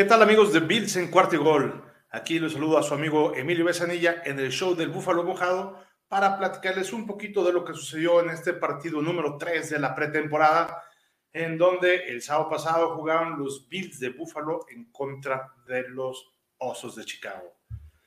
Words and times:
¿Qué 0.00 0.06
tal 0.06 0.22
amigos 0.22 0.50
de 0.54 0.60
Bills 0.60 0.96
en 0.96 1.10
cuarto 1.10 1.34
y 1.34 1.38
gol? 1.38 1.84
Aquí 2.08 2.38
les 2.38 2.54
saludo 2.54 2.78
a 2.78 2.82
su 2.82 2.94
amigo 2.94 3.34
Emilio 3.36 3.66
Besanilla 3.66 4.22
en 4.24 4.38
el 4.38 4.50
show 4.50 4.74
del 4.74 4.88
Búfalo 4.88 5.24
Mojado 5.24 5.78
para 6.08 6.38
platicarles 6.38 6.94
un 6.94 7.06
poquito 7.06 7.44
de 7.44 7.52
lo 7.52 7.66
que 7.66 7.74
sucedió 7.74 8.22
en 8.22 8.30
este 8.30 8.54
partido 8.54 9.02
número 9.02 9.36
3 9.36 9.68
de 9.68 9.78
la 9.78 9.94
pretemporada, 9.94 10.82
en 11.34 11.58
donde 11.58 12.08
el 12.08 12.22
sábado 12.22 12.48
pasado 12.48 12.96
jugaron 12.96 13.38
los 13.38 13.68
Bills 13.68 14.00
de 14.00 14.08
Búfalo 14.08 14.64
en 14.70 14.90
contra 14.90 15.52
de 15.66 15.86
los 15.90 16.32
Osos 16.56 16.96
de 16.96 17.04
Chicago. 17.04 17.58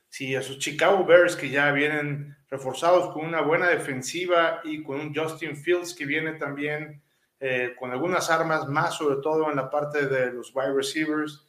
Sí, 0.08 0.34
esos 0.34 0.58
Chicago 0.58 1.04
Bears 1.04 1.36
que 1.36 1.48
ya 1.48 1.70
vienen 1.70 2.36
reforzados 2.50 3.14
con 3.14 3.24
una 3.24 3.40
buena 3.42 3.68
defensiva 3.68 4.62
y 4.64 4.82
con 4.82 4.98
un 4.98 5.14
Justin 5.14 5.56
Fields 5.56 5.94
que 5.94 6.06
viene 6.06 6.32
también 6.32 7.04
eh, 7.38 7.76
con 7.78 7.92
algunas 7.92 8.30
armas 8.30 8.66
más, 8.66 8.96
sobre 8.96 9.22
todo 9.22 9.48
en 9.48 9.54
la 9.54 9.70
parte 9.70 10.08
de 10.08 10.32
los 10.32 10.52
wide 10.56 10.74
receivers 10.74 11.46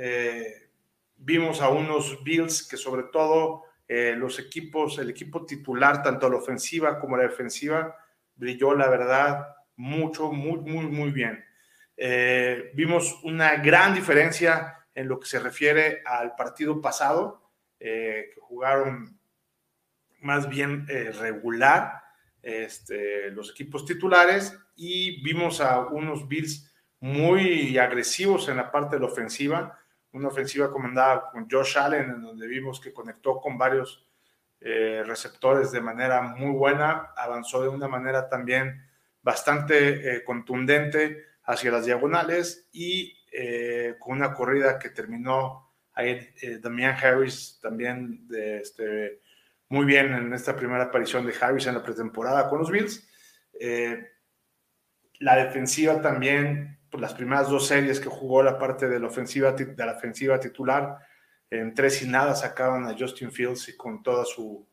eh, 0.00 0.70
vimos 1.16 1.60
a 1.60 1.70
unos 1.70 2.22
Bills 2.22 2.66
que 2.66 2.76
sobre 2.76 3.02
todo 3.12 3.64
eh, 3.88 4.14
los 4.16 4.38
equipos, 4.38 4.98
el 4.98 5.10
equipo 5.10 5.44
titular, 5.44 6.02
tanto 6.02 6.30
la 6.30 6.36
ofensiva 6.36 7.00
como 7.00 7.16
la 7.16 7.24
defensiva, 7.24 7.96
brilló 8.36 8.74
la 8.74 8.88
verdad 8.88 9.56
mucho, 9.74 10.30
muy, 10.30 10.60
muy, 10.60 10.86
muy 10.86 11.10
bien. 11.10 11.44
Eh, 11.96 12.70
vimos 12.74 13.18
una 13.24 13.56
gran 13.56 13.92
diferencia 13.92 14.86
en 14.94 15.08
lo 15.08 15.18
que 15.18 15.26
se 15.26 15.40
refiere 15.40 16.02
al 16.06 16.36
partido 16.36 16.80
pasado, 16.80 17.42
que 17.78 18.34
jugaron 18.40 19.20
más 20.20 20.48
bien 20.48 20.84
regular 20.88 22.02
este, 22.42 23.30
los 23.30 23.52
equipos 23.52 23.84
titulares 23.84 24.58
y 24.74 25.22
vimos 25.22 25.60
a 25.60 25.86
unos 25.86 26.26
Bills 26.26 26.68
muy 27.00 27.78
agresivos 27.78 28.48
en 28.48 28.56
la 28.56 28.70
parte 28.70 28.96
de 28.96 29.00
la 29.00 29.06
ofensiva, 29.06 29.77
una 30.12 30.28
ofensiva 30.28 30.70
comandada 30.70 31.30
con 31.30 31.48
Josh 31.50 31.78
Allen, 31.78 32.10
en 32.10 32.22
donde 32.22 32.46
vimos 32.46 32.80
que 32.80 32.92
conectó 32.92 33.40
con 33.40 33.58
varios 33.58 34.06
eh, 34.60 35.04
receptores 35.06 35.70
de 35.70 35.80
manera 35.80 36.20
muy 36.20 36.50
buena, 36.50 37.12
avanzó 37.16 37.62
de 37.62 37.68
una 37.68 37.86
manera 37.86 38.28
también 38.28 38.84
bastante 39.22 40.16
eh, 40.16 40.24
contundente 40.24 41.26
hacia 41.44 41.70
las 41.70 41.86
diagonales 41.86 42.68
y 42.72 43.16
eh, 43.32 43.94
con 44.00 44.16
una 44.16 44.34
corrida 44.34 44.78
que 44.78 44.90
terminó 44.90 45.70
ahí 45.92 46.28
Damian 46.60 46.96
Harris 46.96 47.58
también 47.60 48.26
de, 48.26 48.58
este, 48.58 49.20
muy 49.68 49.84
bien 49.84 50.12
en 50.12 50.32
esta 50.32 50.56
primera 50.56 50.84
aparición 50.84 51.26
de 51.26 51.34
Harris 51.40 51.66
en 51.66 51.74
la 51.74 51.82
pretemporada 51.82 52.48
con 52.48 52.58
los 52.58 52.70
Bills. 52.70 53.08
la 55.20 55.36
defensiva 55.36 56.00
también 56.00 56.77
pues, 56.90 57.00
las 57.00 57.14
primeras 57.14 57.48
dos 57.48 57.66
series 57.66 58.00
que 58.00 58.08
jugó 58.08 58.42
la 58.42 58.58
parte 58.58 58.88
de 58.88 59.00
la 59.00 59.08
ofensiva, 59.08 59.52
de 59.52 59.86
la 59.86 59.92
ofensiva 59.92 60.40
titular, 60.40 60.98
en 61.50 61.74
tres 61.74 62.02
y 62.02 62.08
nada 62.08 62.34
sacaban 62.34 62.86
a 62.86 62.96
Justin 62.98 63.32
Fields 63.32 63.68
y 63.68 63.76
con 63.76 64.02
toda 64.02 64.24
su 64.24 64.68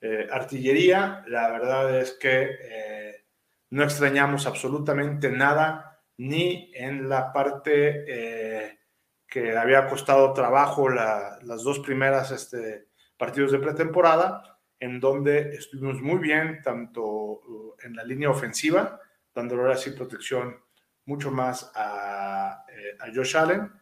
eh, 0.00 0.26
artillería. 0.30 1.24
La 1.28 1.50
verdad 1.50 2.00
es 2.00 2.12
que 2.12 2.56
eh, 2.60 3.24
no 3.70 3.84
extrañamos 3.84 4.46
absolutamente 4.46 5.30
nada, 5.30 6.02
ni 6.18 6.72
en 6.74 7.08
la 7.08 7.32
parte 7.32 8.04
eh, 8.08 8.78
que 9.28 9.56
había 9.56 9.86
costado 9.88 10.32
trabajo 10.32 10.88
las 10.88 11.62
dos 11.62 11.80
primeras 11.80 12.30
este, 12.30 12.88
partidos 13.16 13.52
de 13.52 13.58
pretemporada, 13.58 14.58
en 14.78 15.00
donde 15.00 15.54
estuvimos 15.54 16.00
muy 16.00 16.18
bien, 16.18 16.60
tanto 16.62 17.02
uh, 17.04 17.74
en 17.82 17.96
la 17.96 18.04
línea 18.04 18.30
ofensiva, 18.30 19.00
dándole 19.34 19.62
ahora 19.62 19.76
sí 19.76 19.90
protección 19.90 20.56
mucho 21.06 21.30
más 21.30 21.70
a, 21.74 22.64
eh, 22.68 22.96
a 23.00 23.14
Josh 23.14 23.36
Allen 23.36 23.72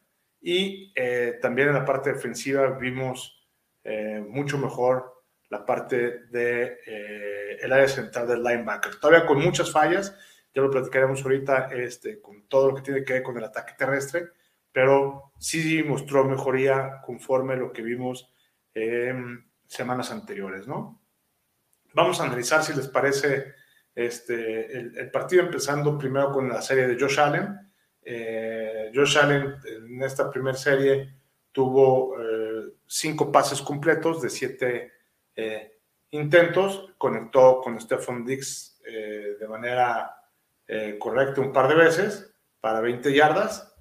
y 0.41 0.92
eh, 0.94 1.39
también 1.41 1.69
en 1.69 1.75
la 1.75 1.84
parte 1.84 2.12
defensiva 2.12 2.69
vimos 2.78 3.42
eh, 3.83 4.25
mucho 4.27 4.58
mejor 4.58 5.25
la 5.48 5.64
parte 5.64 6.27
de 6.30 6.78
el 7.61 7.73
área 7.73 7.86
central 7.86 8.27
del 8.27 8.42
linebacker. 8.42 8.96
Todavía 8.96 9.27
con 9.27 9.40
muchas 9.40 9.70
fallas, 9.70 10.17
ya 10.55 10.63
lo 10.63 10.70
platicaremos 10.70 11.23
ahorita 11.23 11.68
este, 11.73 12.20
con 12.20 12.48
todo 12.48 12.70
lo 12.70 12.74
que 12.74 12.83
tiene 12.83 13.05
que 13.05 13.13
ver 13.14 13.23
con 13.23 13.36
el 13.36 13.45
ataque 13.45 13.74
terrestre, 13.79 14.30
pero 14.73 15.33
sí 15.39 15.83
mostró 15.84 16.24
mejoría 16.24 17.01
conforme 17.05 17.57
lo 17.57 17.73
que 17.73 17.83
vimos 17.83 18.33
semanas 19.67 20.11
anteriores, 20.11 20.67
¿no? 20.67 21.01
Vamos 21.92 22.20
a 22.20 22.24
analizar 22.24 22.64
si 22.64 22.74
les 22.74 22.89
parece 22.89 23.55
este, 23.95 24.77
el, 24.77 25.11
partido 25.11 25.45
empezando 25.45 25.97
primero 25.97 26.33
con 26.33 26.49
la 26.49 26.61
serie 26.61 26.89
de 26.89 26.99
Josh 26.99 27.21
Allen. 27.21 27.57
Eh, 28.03 28.91
Josh 28.95 29.19
Allen 29.19 29.55
en 29.65 30.03
esta 30.03 30.31
primera 30.31 30.57
serie 30.57 31.15
tuvo 31.53 32.21
eh, 32.21 32.73
cinco 32.87 33.31
pases 33.31 33.63
completos 33.63 34.21
de 34.21 34.31
siete 34.31 34.93
eh, 35.37 35.79
intentos, 36.11 36.93
conectó 36.99 37.61
con 37.63 37.81
Stephen 37.81 38.25
Dix 38.25 38.73
de 38.85 39.49
manera 39.49 40.15
correcta 40.99 41.41
un 41.41 41.53
par 41.53 41.69
de 41.69 41.75
veces 41.75 42.35
para 42.61 42.83
20 42.83 43.15
yardas. 43.15 43.75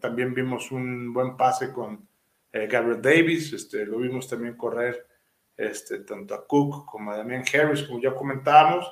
también 0.00 0.34
vimos 0.34 0.70
un 0.70 1.12
buen 1.14 1.38
pase 1.38 1.72
con 1.72 2.06
Gabriel 2.52 3.00
Davis, 3.00 3.54
este, 3.54 3.86
lo 3.86 3.96
vimos 3.96 4.28
también 4.28 4.58
correr 4.58 5.06
este, 5.56 6.00
tanto 6.00 6.34
a 6.34 6.46
Cook 6.46 6.84
como 6.84 7.10
a 7.12 7.16
Damian 7.16 7.44
Harris, 7.50 7.84
como 7.84 8.00
ya 8.00 8.14
comentábamos. 8.14 8.86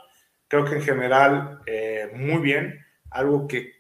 Creo 0.49 0.65
que 0.65 0.77
en 0.77 0.83
general 0.83 1.61
eh, 1.67 2.11
muy 2.15 2.41
bien. 2.41 2.85
Algo 3.11 3.47
que 3.47 3.73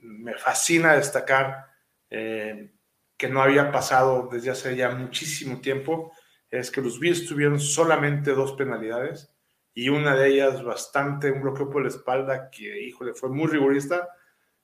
me 0.00 0.34
fascina 0.34 0.94
destacar, 0.94 1.66
eh, 2.10 2.72
que 3.16 3.28
no 3.28 3.42
había 3.42 3.70
pasado 3.70 4.28
desde 4.30 4.50
hace 4.50 4.76
ya 4.76 4.90
muchísimo 4.90 5.60
tiempo, 5.60 6.12
es 6.50 6.70
que 6.70 6.80
los 6.80 6.98
Bills 7.00 7.26
tuvieron 7.26 7.58
solamente 7.58 8.32
dos 8.32 8.52
penalidades 8.52 9.34
y 9.74 9.88
una 9.88 10.14
de 10.14 10.28
ellas 10.28 10.62
bastante, 10.62 11.32
un 11.32 11.42
bloqueo 11.42 11.68
por 11.68 11.82
la 11.82 11.88
espalda 11.88 12.48
que, 12.48 12.80
híjole, 12.80 13.14
fue 13.14 13.28
muy 13.28 13.48
rigurista. 13.48 14.08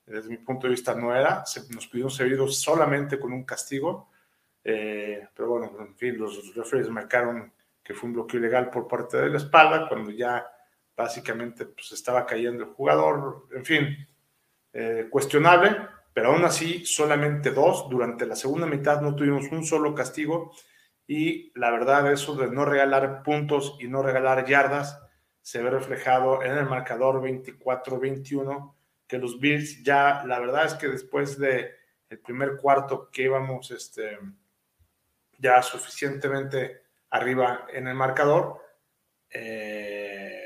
Desde 0.06 0.28
mi 0.28 0.38
punto 0.38 0.66
de 0.66 0.72
vista 0.72 0.94
no 0.94 1.14
era, 1.14 1.44
nos 1.70 1.86
pudieron 1.86 2.10
servir 2.10 2.38
solamente 2.48 3.18
con 3.18 3.32
un 3.32 3.44
castigo, 3.44 4.10
eh, 4.62 5.28
pero 5.34 5.50
bueno, 5.50 5.76
en 5.80 5.96
fin, 5.96 6.18
los 6.18 6.54
referees 6.54 6.88
marcaron 6.88 7.52
que 7.82 7.94
fue 7.94 8.08
un 8.08 8.14
bloqueo 8.14 8.40
ilegal 8.40 8.70
por 8.70 8.86
parte 8.86 9.16
de 9.16 9.30
la 9.30 9.38
espalda, 9.38 9.88
cuando 9.88 10.10
ya 10.10 10.46
básicamente 11.00 11.64
pues 11.66 11.92
estaba 11.92 12.26
cayendo 12.26 12.64
el 12.64 12.70
jugador, 12.70 13.46
en 13.54 13.64
fin, 13.64 14.08
eh, 14.72 15.08
cuestionable, 15.10 15.76
pero 16.12 16.32
aún 16.32 16.44
así 16.44 16.84
solamente 16.84 17.50
dos, 17.50 17.88
durante 17.88 18.26
la 18.26 18.36
segunda 18.36 18.66
mitad 18.66 19.00
no 19.00 19.16
tuvimos 19.16 19.46
un 19.50 19.64
solo 19.64 19.94
castigo 19.94 20.52
y 21.06 21.52
la 21.58 21.70
verdad 21.70 22.12
eso 22.12 22.36
de 22.36 22.48
no 22.50 22.64
regalar 22.64 23.22
puntos 23.22 23.76
y 23.80 23.88
no 23.88 24.02
regalar 24.02 24.46
yardas 24.46 25.00
se 25.42 25.62
ve 25.62 25.70
reflejado 25.70 26.42
en 26.42 26.52
el 26.52 26.66
marcador 26.66 27.22
24-21 27.22 28.74
que 29.08 29.18
los 29.18 29.40
Bills 29.40 29.82
ya, 29.82 30.22
la 30.24 30.38
verdad 30.38 30.66
es 30.66 30.74
que 30.74 30.86
después 30.88 31.38
de 31.38 31.72
el 32.08 32.18
primer 32.20 32.56
cuarto 32.56 33.10
que 33.10 33.22
íbamos 33.22 33.70
este, 33.70 34.18
ya 35.38 35.62
suficientemente 35.62 36.82
arriba 37.10 37.66
en 37.72 37.88
el 37.88 37.94
marcador, 37.94 38.60
eh, 39.30 40.39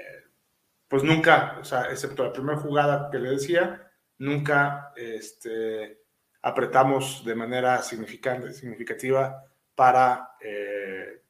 pues 0.94 1.02
nunca, 1.02 1.58
o 1.60 1.64
sea, 1.64 1.86
excepto 1.90 2.22
la 2.22 2.32
primera 2.32 2.56
jugada 2.56 3.10
que 3.10 3.18
le 3.18 3.30
decía, 3.30 3.90
nunca 4.18 4.92
este, 4.94 6.04
apretamos 6.40 7.24
de 7.24 7.34
manera 7.34 7.82
significativa 7.82 9.44
para 9.74 10.36
eh, 10.40 11.20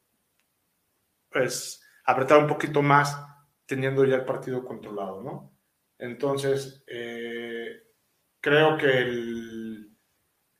pues, 1.31 1.83
apretar 2.05 2.41
un 2.41 2.47
poquito 2.47 2.83
más 2.83 3.17
teniendo 3.65 4.05
ya 4.05 4.17
el 4.17 4.27
partido 4.27 4.67
controlado, 4.67 5.23
¿no? 5.23 5.57
Entonces, 5.97 6.85
eh, 6.87 7.85
creo 8.43 8.77
que 8.77 8.99
el, 8.99 9.97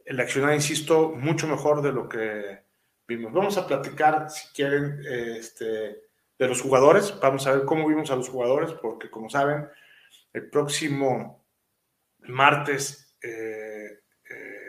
el 0.03 0.19
accionar, 0.19 0.55
insisto, 0.55 1.11
mucho 1.11 1.47
mejor 1.47 1.83
de 1.83 1.93
lo 1.93 2.09
que 2.09 2.65
vimos. 3.07 3.35
Vamos 3.35 3.59
a 3.59 3.67
platicar, 3.67 4.31
si 4.31 4.49
quieren, 4.55 4.99
este, 5.07 6.04
de 6.39 6.49
los 6.49 6.61
jugadores. 6.61 7.15
Vamos 7.21 7.47
a 7.47 7.53
ver 7.53 7.65
cómo 7.65 7.89
vimos 7.89 8.11
a 8.11 8.17
los 8.17 8.29
jugadores, 8.29 8.73
porque 8.73 9.11
como 9.11 9.29
saben, 9.29 9.69
el 10.33 10.51
próximo 10.51 11.47
martes 12.27 13.17
eh, 13.23 14.01
eh, 14.31 14.61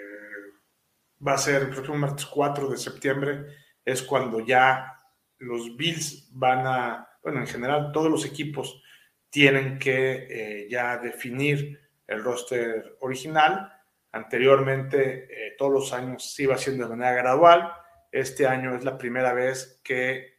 va 1.25 1.33
a 1.33 1.37
ser 1.37 1.63
el 1.63 1.69
próximo 1.69 1.97
martes 1.97 2.25
4 2.25 2.69
de 2.69 2.77
septiembre, 2.77 3.45
es 3.83 4.03
cuando 4.03 4.39
ya 4.39 4.93
los 5.39 5.75
Bills 5.75 6.29
van 6.31 6.65
a, 6.67 7.07
bueno, 7.23 7.39
en 7.39 7.47
general 7.47 7.91
todos 7.91 8.09
los 8.09 8.25
equipos 8.25 8.81
tienen 9.29 9.79
que 9.79 10.27
eh, 10.29 10.67
ya 10.69 10.97
definir 10.97 11.79
el 12.07 12.23
roster 12.23 12.95
original. 13.01 13.71
Anteriormente, 14.11 15.55
todos 15.57 15.73
los 15.73 15.93
años 15.93 16.33
se 16.33 16.43
iba 16.43 16.55
haciendo 16.55 16.85
de 16.85 16.95
manera 16.95 17.15
gradual. 17.15 17.69
Este 18.13 18.47
año 18.47 18.73
es 18.73 18.85
la 18.85 18.97
primera 18.97 19.33
vez 19.33 19.81
que 19.83 20.34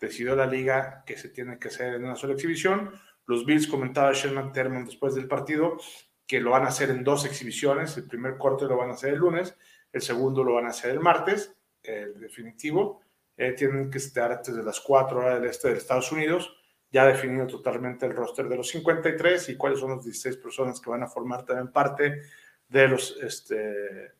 decidió 0.00 0.36
la 0.36 0.46
liga 0.46 1.02
que 1.06 1.16
se 1.16 1.28
tiene 1.28 1.58
que 1.58 1.68
hacer 1.68 1.94
en 1.94 2.04
una 2.04 2.16
sola 2.16 2.34
exhibición. 2.34 2.92
Los 3.26 3.44
Bills, 3.44 3.66
comentaba 3.66 4.14
Sean 4.14 4.34
McDermott 4.34 4.86
después 4.86 5.14
del 5.14 5.28
partido, 5.28 5.78
que 6.26 6.40
lo 6.40 6.50
van 6.50 6.64
a 6.64 6.68
hacer 6.68 6.90
en 6.90 7.04
dos 7.04 7.24
exhibiciones. 7.24 7.96
El 7.96 8.06
primer 8.06 8.38
corte 8.38 8.66
lo 8.66 8.76
van 8.76 8.90
a 8.90 8.94
hacer 8.94 9.14
el 9.14 9.18
lunes, 9.18 9.56
el 9.92 10.02
segundo 10.02 10.44
lo 10.44 10.54
van 10.54 10.66
a 10.66 10.70
hacer 10.70 10.90
el 10.92 11.00
martes, 11.00 11.54
el 11.82 12.18
definitivo. 12.20 13.02
Eh, 13.36 13.52
tienen 13.52 13.90
que 13.90 13.98
estar 13.98 14.32
antes 14.32 14.54
de 14.54 14.62
las 14.62 14.80
4 14.80 15.18
horas 15.18 15.40
del 15.40 15.50
este 15.50 15.68
de 15.68 15.78
Estados 15.78 16.10
Unidos. 16.12 16.54
Ya 16.90 17.06
definido 17.06 17.46
totalmente 17.46 18.06
el 18.06 18.16
roster 18.16 18.48
de 18.48 18.56
los 18.56 18.68
53 18.68 19.50
y 19.50 19.56
cuáles 19.56 19.78
son 19.78 19.90
las 19.90 20.04
16 20.04 20.38
personas 20.38 20.80
que 20.80 20.90
van 20.90 21.02
a 21.02 21.06
formar 21.06 21.44
también 21.44 21.70
parte 21.70 22.22
de 22.68 22.88
los, 22.88 23.16
este, 23.22 24.14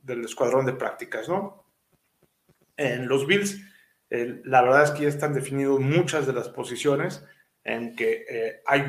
del 0.00 0.24
escuadrón 0.24 0.64
de 0.64 0.74
prácticas, 0.74 1.28
¿no? 1.28 1.64
En 2.76 3.08
los 3.08 3.26
Bills, 3.26 3.60
la 4.44 4.62
verdad 4.62 4.84
es 4.84 4.90
que 4.90 5.02
ya 5.02 5.08
están 5.08 5.34
definidas 5.34 5.78
muchas 5.78 6.26
de 6.26 6.32
las 6.32 6.48
posiciones 6.48 7.24
en 7.64 7.96
que 7.96 8.24
eh, 8.28 8.60
hay 8.66 8.84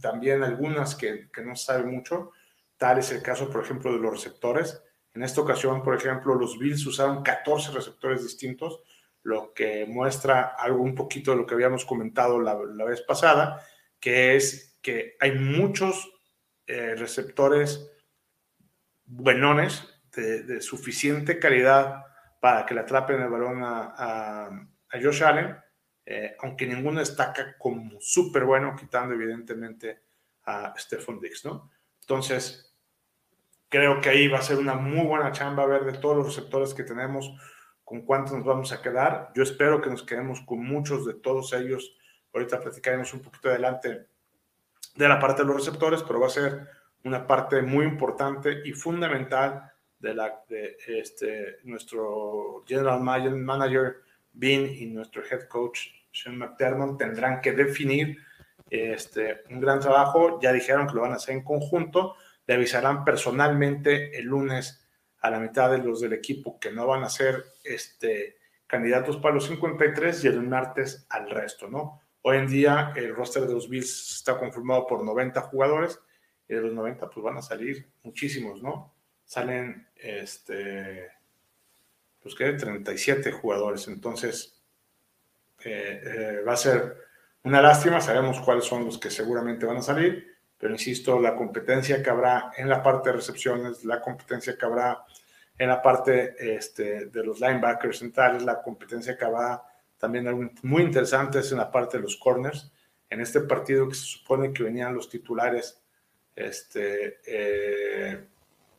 también 0.00 0.42
algunas 0.42 0.94
que, 0.94 1.30
que 1.32 1.42
no 1.42 1.56
se 1.56 1.66
sabe 1.66 1.84
mucho. 1.84 2.32
Tal 2.76 2.98
es 2.98 3.10
el 3.10 3.22
caso, 3.22 3.48
por 3.50 3.62
ejemplo, 3.62 3.92
de 3.92 3.98
los 3.98 4.12
receptores. 4.12 4.82
En 5.14 5.22
esta 5.22 5.40
ocasión, 5.40 5.82
por 5.82 5.94
ejemplo, 5.94 6.34
los 6.34 6.58
Bills 6.58 6.86
usaron 6.86 7.22
14 7.22 7.72
receptores 7.72 8.22
distintos, 8.22 8.80
lo 9.22 9.52
que 9.54 9.86
muestra 9.86 10.54
algo 10.58 10.82
un 10.82 10.94
poquito 10.94 11.30
de 11.30 11.38
lo 11.38 11.46
que 11.46 11.54
habíamos 11.54 11.84
comentado 11.84 12.40
la, 12.40 12.54
vez 12.84 13.02
pasada, 13.02 13.64
que 14.00 14.36
es 14.36 14.78
que 14.82 15.16
hay 15.20 15.32
muchos 15.38 16.10
eh, 16.66 16.94
receptores 16.96 17.90
buenones 19.04 19.88
de, 20.16 20.60
suficiente 20.60 21.38
calidad 21.38 22.04
para 22.42 22.66
que 22.66 22.74
le 22.74 22.80
atrapen 22.80 23.22
el 23.22 23.28
balón 23.28 23.62
a, 23.62 23.94
a, 23.96 24.46
a 24.48 25.00
Josh 25.00 25.22
Allen 25.22 25.56
eh, 26.04 26.36
aunque 26.40 26.66
ninguno 26.66 26.98
destaca 26.98 27.56
como 27.56 28.00
súper 28.00 28.44
bueno, 28.44 28.74
quitando 28.76 29.14
evidentemente 29.14 30.02
a 30.44 30.74
Stephon 30.76 31.20
Dix, 31.20 31.44
¿no? 31.44 31.70
Entonces, 32.00 32.76
creo 33.68 34.00
que 34.00 34.08
ahí 34.08 34.26
va 34.26 34.38
a 34.38 34.42
ser 34.42 34.58
una 34.58 34.74
muy 34.74 35.06
buena 35.06 35.30
chamba 35.30 35.64
ver 35.64 35.84
de 35.84 35.98
todos 35.98 36.16
los 36.16 36.26
receptores 36.26 36.74
que 36.74 36.82
tenemos, 36.82 37.32
con 37.84 38.02
cuántos 38.02 38.32
nos 38.32 38.44
vamos 38.44 38.72
a 38.72 38.82
quedar. 38.82 39.30
Yo 39.34 39.44
espero 39.44 39.80
que 39.80 39.90
nos 39.90 40.02
quedemos 40.02 40.40
con 40.40 40.64
muchos 40.64 41.06
de 41.06 41.14
todos 41.14 41.52
ellos. 41.52 41.96
Ahorita 42.34 42.60
platicaremos 42.60 43.14
un 43.14 43.22
poquito 43.22 43.48
adelante 43.48 44.08
de 44.96 45.08
la 45.08 45.20
parte 45.20 45.42
de 45.42 45.48
los 45.48 45.56
receptores, 45.56 46.02
pero 46.02 46.18
va 46.18 46.26
a 46.26 46.30
ser 46.30 46.68
una 47.04 47.26
parte 47.26 47.62
muy 47.62 47.84
importante 47.84 48.62
y 48.64 48.72
fundamental 48.72 49.72
de, 50.02 50.14
la, 50.14 50.44
este, 50.86 51.58
nuestro 51.62 52.64
general 52.66 53.00
manager 53.00 54.02
Bean 54.32 54.66
y 54.66 54.86
nuestro 54.86 55.22
head 55.24 55.46
coach 55.48 55.88
Sean 56.12 56.36
McDermott 56.36 56.98
tendrán 56.98 57.40
que 57.40 57.52
definir 57.52 58.18
este, 58.68 59.42
un 59.50 59.60
gran 59.60 59.80
trabajo. 59.80 60.40
Ya 60.42 60.52
dijeron 60.52 60.86
que 60.86 60.94
lo 60.94 61.02
van 61.02 61.12
a 61.12 61.16
hacer 61.16 61.34
en 61.34 61.44
conjunto. 61.44 62.16
Le 62.46 62.54
avisarán 62.54 63.04
personalmente 63.04 64.18
el 64.18 64.26
lunes 64.26 64.86
a 65.20 65.30
la 65.30 65.38
mitad 65.38 65.70
de 65.70 65.78
los 65.78 66.00
del 66.00 66.12
equipo 66.12 66.58
que 66.58 66.72
no 66.72 66.86
van 66.86 67.04
a 67.04 67.08
ser 67.08 67.44
este, 67.64 68.36
candidatos 68.66 69.16
para 69.18 69.34
los 69.34 69.46
53 69.46 70.24
y 70.24 70.28
el 70.28 70.42
martes 70.42 71.06
al 71.10 71.30
resto, 71.30 71.68
¿no? 71.68 72.00
Hoy 72.22 72.38
en 72.38 72.48
día 72.48 72.92
el 72.96 73.14
roster 73.14 73.46
de 73.46 73.54
los 73.54 73.68
Bills 73.68 74.16
está 74.16 74.38
conformado 74.38 74.86
por 74.86 75.04
90 75.04 75.40
jugadores 75.42 76.00
y 76.48 76.54
de 76.54 76.60
los 76.60 76.72
90 76.72 77.08
pues 77.08 77.22
van 77.22 77.36
a 77.36 77.42
salir 77.42 77.88
muchísimos, 78.02 78.62
¿no? 78.62 78.91
Salen 79.32 79.88
este 79.96 81.10
pues 82.22 82.34
que 82.34 82.52
37 82.52 83.32
jugadores. 83.32 83.88
Entonces, 83.88 84.60
eh, 85.64 86.02
eh, 86.04 86.44
va 86.46 86.52
a 86.52 86.56
ser 86.58 86.98
una 87.42 87.62
lástima. 87.62 88.02
Sabemos 88.02 88.42
cuáles 88.42 88.66
son 88.66 88.84
los 88.84 88.98
que 88.98 89.08
seguramente 89.08 89.64
van 89.64 89.78
a 89.78 89.82
salir, 89.82 90.36
pero 90.58 90.74
insisto, 90.74 91.18
la 91.18 91.34
competencia 91.34 92.02
que 92.02 92.10
habrá 92.10 92.52
en 92.58 92.68
la 92.68 92.82
parte 92.82 93.08
de 93.08 93.16
recepciones, 93.16 93.82
la 93.86 94.02
competencia 94.02 94.54
que 94.58 94.66
habrá 94.66 95.02
en 95.56 95.68
la 95.70 95.80
parte 95.80 96.34
este, 96.54 97.06
de 97.06 97.24
los 97.24 97.40
linebackers 97.40 98.00
centrales, 98.00 98.42
la 98.42 98.60
competencia 98.60 99.16
que 99.16 99.24
habrá 99.24 99.62
también 99.96 100.52
muy 100.60 100.82
interesantes 100.82 101.50
en 101.52 101.56
la 101.56 101.70
parte 101.70 101.96
de 101.96 102.02
los 102.02 102.18
corners. 102.18 102.70
En 103.08 103.22
este 103.22 103.40
partido 103.40 103.88
que 103.88 103.94
se 103.94 104.04
supone 104.04 104.52
que 104.52 104.62
venían 104.62 104.94
los 104.94 105.08
titulares, 105.08 105.80
este, 106.36 107.20
eh, 107.26 108.26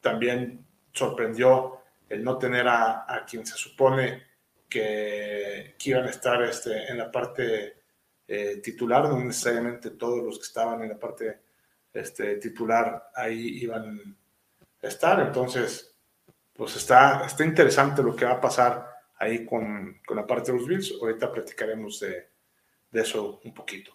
también 0.04 0.68
sorprendió 0.92 1.80
el 2.10 2.24
no 2.24 2.38
tener 2.38 2.68
a, 2.68 3.26
quien 3.28 3.46
se 3.46 3.56
supone 3.56 4.22
que, 4.70 5.76
iban 5.84 6.06
a 6.06 6.10
estar 6.10 6.44
este, 6.44 6.92
en 6.92 6.98
la 7.00 7.10
parte 7.10 7.82
eh, 8.28 8.58
titular, 8.62 9.06
no 9.06 9.20
necesariamente 9.20 9.92
todos 9.92 10.24
los 10.24 10.38
que 10.38 10.46
estaban 10.46 10.84
en 10.84 10.90
la 10.90 11.00
parte 11.00 11.40
este, 11.92 12.36
titular 12.36 13.12
ahí 13.16 13.64
iban 13.64 14.18
a 14.82 14.88
estar. 14.88 15.20
Entonces, 15.22 15.96
pues 16.54 16.76
está, 16.76 17.26
está 17.26 17.44
interesante 17.44 18.04
lo 18.04 18.16
que 18.16 18.26
va 18.26 18.34
a 18.34 18.42
pasar 18.42 18.88
ahí 19.18 19.46
con, 19.46 20.02
con 20.06 20.18
la 20.18 20.28
parte 20.28 20.52
de 20.52 20.58
los 20.60 20.68
Bills. 20.68 20.94
Ahorita 21.02 21.32
platicaremos 21.32 22.00
de, 22.02 22.30
de 22.92 23.02
eso 23.02 23.40
un 23.44 23.54
poquito. 23.54 23.94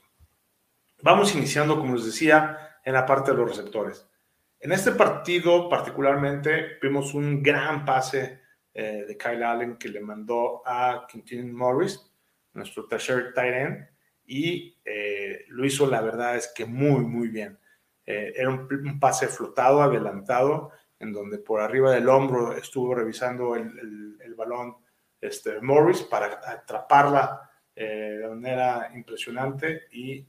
Vamos 1.02 1.34
iniciando, 1.34 1.78
como 1.78 1.94
les 1.94 2.06
decía, 2.06 2.81
en 2.84 2.94
la 2.94 3.06
parte 3.06 3.31
de 3.31 3.37
los 3.37 3.49
receptores. 3.49 4.08
En 4.60 4.72
este 4.72 4.93
partido 4.93 5.69
particularmente 5.69 6.78
vimos 6.82 7.14
un 7.14 7.43
gran 7.43 7.84
pase 7.84 8.40
eh, 8.75 9.05
de 9.06 9.16
Kyle 9.16 9.44
Allen 9.44 9.76
que 9.76 9.88
le 9.88 10.00
mandó 10.00 10.62
a 10.66 11.06
Quintin 11.08 11.55
Morris, 11.55 12.12
nuestro 12.55 12.87
tercer 12.87 13.32
tight 13.34 13.55
end, 13.55 13.88
y 14.26 14.76
eh, 14.84 15.44
lo 15.49 15.64
hizo 15.64 15.87
la 15.87 16.00
verdad 16.00 16.37
es 16.37 16.52
que 16.55 16.64
muy, 16.64 17.05
muy 17.05 17.28
bien. 17.28 17.56
Eh, 18.05 18.32
era 18.37 18.50
un, 18.50 18.99
pase 18.99 19.28
flotado, 19.28 19.81
adelantado, 19.81 20.72
en 20.99 21.12
donde 21.12 21.38
por 21.38 21.60
arriba 21.60 21.93
del 21.93 22.08
hombro 22.08 22.56
estuvo 22.56 22.94
revisando 22.94 23.55
el, 23.55 24.19
el, 24.20 24.34
balón 24.34 24.76
este, 25.20 25.60
Morris 25.60 26.02
para 26.02 26.40
atraparla 26.49 27.50
de 27.75 28.26
manera 28.28 28.90
impresionante 28.93 29.87
y, 29.93 30.26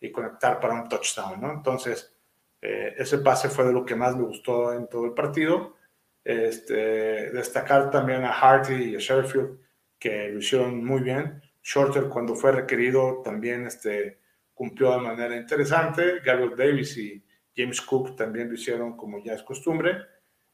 y 0.00 0.12
conectar 0.12 0.60
para 0.60 0.74
un 0.74 0.86
touchdown, 0.86 1.40
¿no? 1.40 1.50
Entonces, 1.50 2.14
eh, 2.62 2.94
ese 2.98 3.18
pase 3.18 3.48
fue 3.48 3.64
de 3.66 3.72
lo 3.72 3.84
que 3.84 3.94
más 3.94 4.16
me 4.16 4.24
gustó 4.24 4.72
en 4.72 4.88
todo 4.88 5.06
el 5.06 5.14
partido. 5.14 5.76
Este, 6.22 7.30
destacar 7.30 7.90
también 7.90 8.24
a 8.24 8.32
Harty 8.32 8.74
y 8.74 8.96
a 8.96 8.98
Sheffield, 8.98 9.58
que 9.98 10.28
lo 10.28 10.38
hicieron 10.38 10.84
muy 10.84 11.00
bien. 11.00 11.40
Shorter, 11.62 12.08
cuando 12.08 12.34
fue 12.34 12.52
requerido, 12.52 13.22
también 13.22 13.66
este, 13.66 14.18
cumplió 14.54 14.92
de 14.92 14.98
manera 14.98 15.36
interesante. 15.36 16.20
Gabriel 16.20 16.56
Davis 16.56 16.96
y 16.96 17.24
James 17.56 17.80
Cook 17.80 18.16
también 18.16 18.48
lo 18.48 18.54
hicieron 18.54 18.96
como 18.96 19.22
ya 19.22 19.34
es 19.34 19.42
costumbre. 19.42 19.96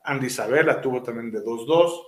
Andy 0.02 0.26
Isabella 0.26 0.80
tuvo 0.80 1.02
también 1.02 1.30
de 1.30 1.42
2-2. 1.42 2.02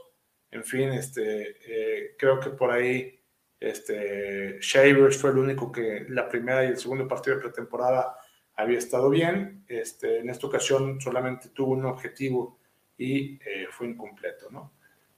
En 0.50 0.64
fin, 0.64 0.90
este, 0.92 1.56
eh, 1.66 2.16
creo 2.18 2.40
que 2.40 2.50
por 2.50 2.70
ahí 2.70 3.20
este, 3.60 4.58
Shavers 4.60 5.18
fue 5.18 5.30
el 5.30 5.38
único 5.38 5.70
que 5.70 6.06
la 6.08 6.28
primera 6.28 6.64
y 6.64 6.68
el 6.68 6.78
segundo 6.78 7.06
partido 7.06 7.36
de 7.36 7.42
pretemporada 7.42 8.16
había 8.58 8.78
estado 8.78 9.08
bien. 9.08 9.64
Este, 9.68 10.18
en 10.18 10.28
esta 10.28 10.46
ocasión 10.46 11.00
solamente 11.00 11.48
tuvo 11.50 11.72
un 11.72 11.86
objetivo 11.86 12.58
y 12.98 13.34
eh, 13.36 13.68
fue 13.70 13.86
incompleto, 13.86 14.50
¿no? 14.50 14.72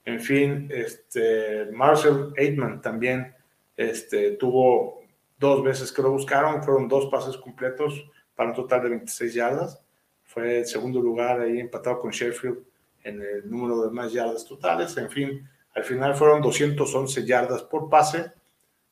En 0.05 0.21
fin, 0.21 0.69
este, 0.71 1.67
Marcel 1.73 2.33
Aitman 2.37 2.81
también 2.81 3.35
este, 3.77 4.33
tuvo 4.33 5.03
dos 5.39 5.63
veces 5.65 5.91
que 5.91 6.03
lo 6.03 6.11
buscaron, 6.11 6.63
fueron 6.63 6.89
dos 6.89 7.07
pases 7.07 7.37
completos 7.37 8.05
para 8.35 8.51
un 8.51 8.57
total 8.57 8.83
de 8.83 8.89
26 8.91 9.35
yardas. 9.35 9.83
Fue 10.25 10.59
el 10.59 10.67
segundo 10.67 11.01
lugar 11.01 11.41
ahí 11.41 11.61
empatado 11.61 11.99
con 11.99 12.11
Sheffield 12.11 12.59
en 13.05 13.23
el 13.23 13.51
número 13.51 13.83
de 13.83 13.91
más 13.91 14.13
yardas 14.13 14.45
totales. 14.45 14.97
En 14.99 15.11
fin, 15.11 15.49
al 15.75 15.85
final 15.85 16.15
fueron 16.15 16.43
211 16.43 17.25
yardas 17.25 17.63
por 17.63 17.89
pase 17.89 18.33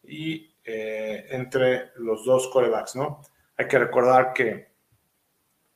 y 0.04 0.50
eh, 0.64 1.26
entre 1.30 1.90
los 1.96 2.24
dos 2.24 2.48
corebacks, 2.48 2.96
¿no? 2.96 3.20
Hay 3.58 3.68
que 3.68 3.78
recordar 3.78 4.32
que 4.32 4.68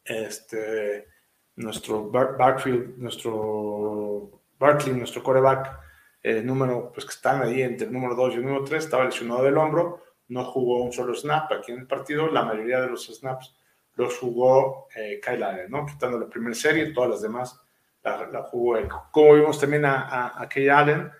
este, 0.05 1.09
nuestro 1.57 2.11
backfield, 2.11 2.97
nuestro 2.97 4.41
Barkley, 4.59 4.95
nuestro 4.95 5.23
coreback, 5.23 5.81
el 6.23 6.47
número, 6.47 6.93
pues 6.93 7.05
que 7.05 7.15
están 7.15 7.43
ahí 7.43 7.63
entre 7.63 7.89
el 7.89 7.93
número 7.93 8.15
2 8.15 8.35
y 8.35 8.37
el 8.37 8.45
número 8.45 8.65
3, 8.65 8.85
estaba 8.85 9.05
lesionado 9.05 9.43
del 9.43 9.59
hombro, 9.59 10.03
no 10.29 10.45
jugó 10.45 10.85
un 10.85 10.93
solo 10.93 11.15
snap 11.15 11.51
aquí 11.53 11.73
en 11.73 11.81
el 11.81 11.87
partido, 11.89 12.29
la 12.29 12.45
mayoría 12.45 12.81
de 12.81 12.89
los 12.89 13.07
snaps 13.07 13.55
los 13.97 14.17
jugó 14.19 14.87
eh, 14.95 15.21
Kyle 15.23 15.43
Allen, 15.43 15.71
¿no? 15.71 15.85
Quitando 15.85 16.19
la 16.19 16.29
primera 16.29 16.55
serie, 16.55 16.93
todas 16.93 17.11
las 17.11 17.23
demás 17.23 17.61
la, 18.03 18.43
jugó 18.45 18.79
él. 18.79 18.89
Como 19.11 19.35
vimos 19.35 19.61
también 19.61 19.85
a, 19.85 20.41
a, 20.41 20.49
Kyle 20.49 20.71
Allen, 20.71 21.11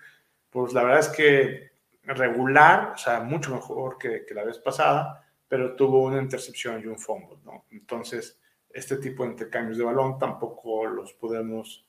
pues 0.49 0.73
la 0.73 0.83
verdad 0.83 0.99
es 0.99 1.09
que 1.09 1.71
regular, 2.03 2.93
o 2.95 2.97
sea, 2.97 3.19
mucho 3.19 3.53
mejor 3.53 3.97
que, 3.97 4.25
que 4.25 4.33
la 4.33 4.43
vez 4.43 4.57
pasada, 4.57 5.22
pero 5.53 5.75
tuvo 5.75 6.01
una 6.05 6.19
intercepción 6.19 6.81
y 6.81 6.87
un 6.87 6.97
fumble, 6.97 7.37
¿no? 7.45 7.65
Entonces, 7.69 8.39
este 8.71 8.97
tipo 8.97 9.21
de 9.21 9.29
intercambios 9.29 9.77
de 9.77 9.83
balón 9.83 10.17
tampoco 10.17 10.87
los 10.87 11.13
podemos 11.13 11.85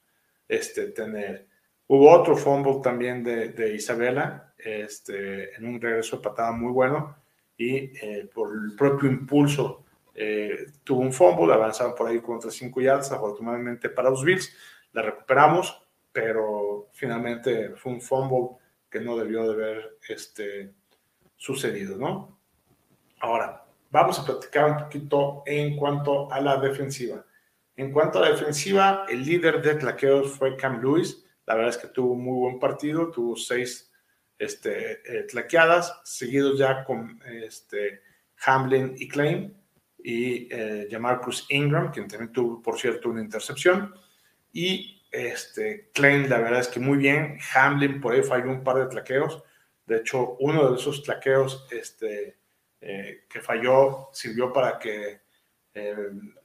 este, 0.47 0.89
tener. 0.89 1.47
Hubo 1.87 2.11
otro 2.11 2.37
fumble 2.37 2.83
también 2.83 3.25
de, 3.25 3.49
de 3.53 3.75
Isabela, 3.75 4.53
este, 4.59 5.55
en 5.55 5.65
un 5.65 5.81
regreso 5.81 6.19
de 6.19 6.23
patada 6.25 6.53
muy 6.53 6.73
bueno, 6.73 7.17
y 7.57 7.77
eh, 8.07 8.29
por 8.35 8.53
el 8.53 8.77
propio 8.77 9.09
impulso 9.09 9.87
eh, 10.15 10.67
tuvo 10.85 11.01
un 11.01 11.15
fumble, 11.15 11.55
avanzaron 11.55 11.95
por 11.95 12.09
ahí 12.09 12.21
contra 12.21 12.51
5 12.51 12.83
yardas, 12.83 13.13
afortunadamente 13.13 13.89
para 13.89 14.11
los 14.11 14.23
Bills, 14.23 14.55
la 14.93 15.01
recuperamos, 15.01 15.83
pero 16.13 16.91
finalmente 16.93 17.71
fue 17.77 17.93
un 17.93 18.03
fumble 18.03 18.59
que 18.91 19.01
no 19.01 19.17
debió 19.17 19.45
de 19.45 19.53
haber 19.55 19.97
este, 20.07 20.75
sucedido, 21.39 21.97
¿no? 21.97 22.44
Ahora, 23.25 23.65
vamos 23.91 24.19
a 24.19 24.25
platicar 24.27 24.71
un 24.71 24.77
poquito 24.77 25.45
en 25.47 25.77
cuanto 25.77 26.31
a 26.31 26.43
la 26.43 26.59
defensiva. 26.59 27.25
En 27.75 27.91
cuanto 27.91 28.19
a 28.19 28.29
la 28.29 28.33
defensiva, 28.33 29.07
el 29.09 29.25
líder 29.25 29.63
de 29.63 29.77
tlaqueos 29.77 30.33
fue 30.33 30.59
Cam 30.59 30.83
Lewis. 30.83 31.25
La 31.47 31.55
verdad 31.55 31.71
es 31.71 31.79
que 31.79 31.89
tuvo 31.89 32.13
un 32.13 32.23
muy 32.23 32.39
buen 32.39 32.59
partido, 32.59 33.11
tuvo 33.11 33.35
seis 33.35 33.91
este, 34.39 35.01
eh, 35.07 35.23
tlaqueadas, 35.23 36.03
seguidos 36.05 36.59
ya 36.59 36.85
con 36.85 37.19
este, 37.25 38.03
Hamlin 38.45 38.95
y 38.99 39.09
Klein 39.09 39.57
y 40.03 40.47
eh, 40.55 40.87
Jamarcus 40.91 41.47
Ingram, 41.49 41.93
quien 41.93 42.07
también 42.07 42.31
tuvo, 42.31 42.61
por 42.61 42.79
cierto, 42.79 43.09
una 43.09 43.23
intercepción. 43.23 43.95
Y 44.53 45.03
este, 45.11 45.89
Klein, 45.95 46.29
la 46.29 46.41
verdad 46.41 46.61
es 46.61 46.69
que 46.69 46.79
muy 46.79 46.99
bien. 46.99 47.39
Hamlin 47.55 48.03
por 48.03 48.13
ahí 48.13 48.23
falló 48.23 48.51
un 48.51 48.63
par 48.63 48.77
de 48.77 48.87
tlaqueos. 48.87 49.43
De 49.87 49.97
hecho, 49.97 50.37
uno 50.41 50.71
de 50.71 50.77
esos 50.77 51.03
tlaqueos 51.03 51.67
este, 51.71 52.44
eh, 52.87 53.25
que 53.31 53.41
falló 53.41 54.11
sirvió 54.13 54.53
para 54.53 54.79
que 54.79 55.23
eh, 55.73 55.97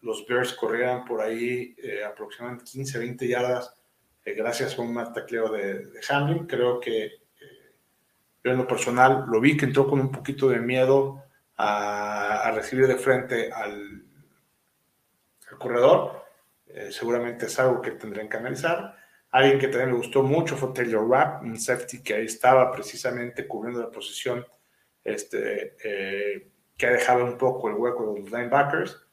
los 0.02 0.26
Bears 0.26 0.54
corrieran 0.54 1.04
por 1.04 1.20
ahí 1.20 1.76
eh, 1.78 2.02
aproximadamente 2.06 2.64
15, 2.64 2.98
20 2.98 3.28
yardas 3.28 3.76
gracias 4.24 4.80
a 4.80 4.82
un 4.82 4.96
tacleo 5.14 5.52
de, 5.52 5.88
de, 5.88 6.00
Hamlin. 6.08 6.48
Creo 6.48 6.80
que 6.80 7.12
yo 8.42 8.52
en 8.52 8.58
lo 8.58 8.68
personal 8.68 9.26
lo 9.28 9.42
vi 9.42 9.58
que 9.58 9.66
entró 9.66 9.86
con 9.90 10.00
un 10.00 10.12
poquito 10.12 10.48
de 10.48 10.60
miedo 10.60 11.24
a, 11.58 12.52
recibir 12.56 12.88
de 12.88 12.96
frente 12.96 13.52
al, 13.52 14.06
corredor. 15.58 16.24
Seguramente 16.92 17.48
es 17.48 17.60
algo 17.60 17.82
que 17.82 17.92
tendrán 17.92 18.30
que 18.30 18.38
analizar. 18.38 18.96
Alguien 19.32 19.60
que 19.60 19.68
también 19.68 19.92
me 19.92 19.98
gustó 19.98 20.22
mucho 20.22 20.56
fue 20.56 20.74
Taylor 20.74 21.10
Rapp, 21.10 21.42
un 21.42 21.60
safety 21.60 22.04
que 22.04 22.14
ahí 22.14 22.26
estaba 22.26 22.72
precisamente 22.72 23.48
cubriendo 23.48 23.82
la 23.82 23.90
posición 23.90 24.46
este, 25.04 25.76
eh, 25.84 26.52
que 26.78 26.88
ha 26.88 26.92
dejado 26.92 27.26
un 27.26 27.38
poco 27.38 27.70
el 27.70 27.76
hueco 27.76 28.14
de 28.14 28.22
los 28.22 28.32
linebackers. 28.32 29.06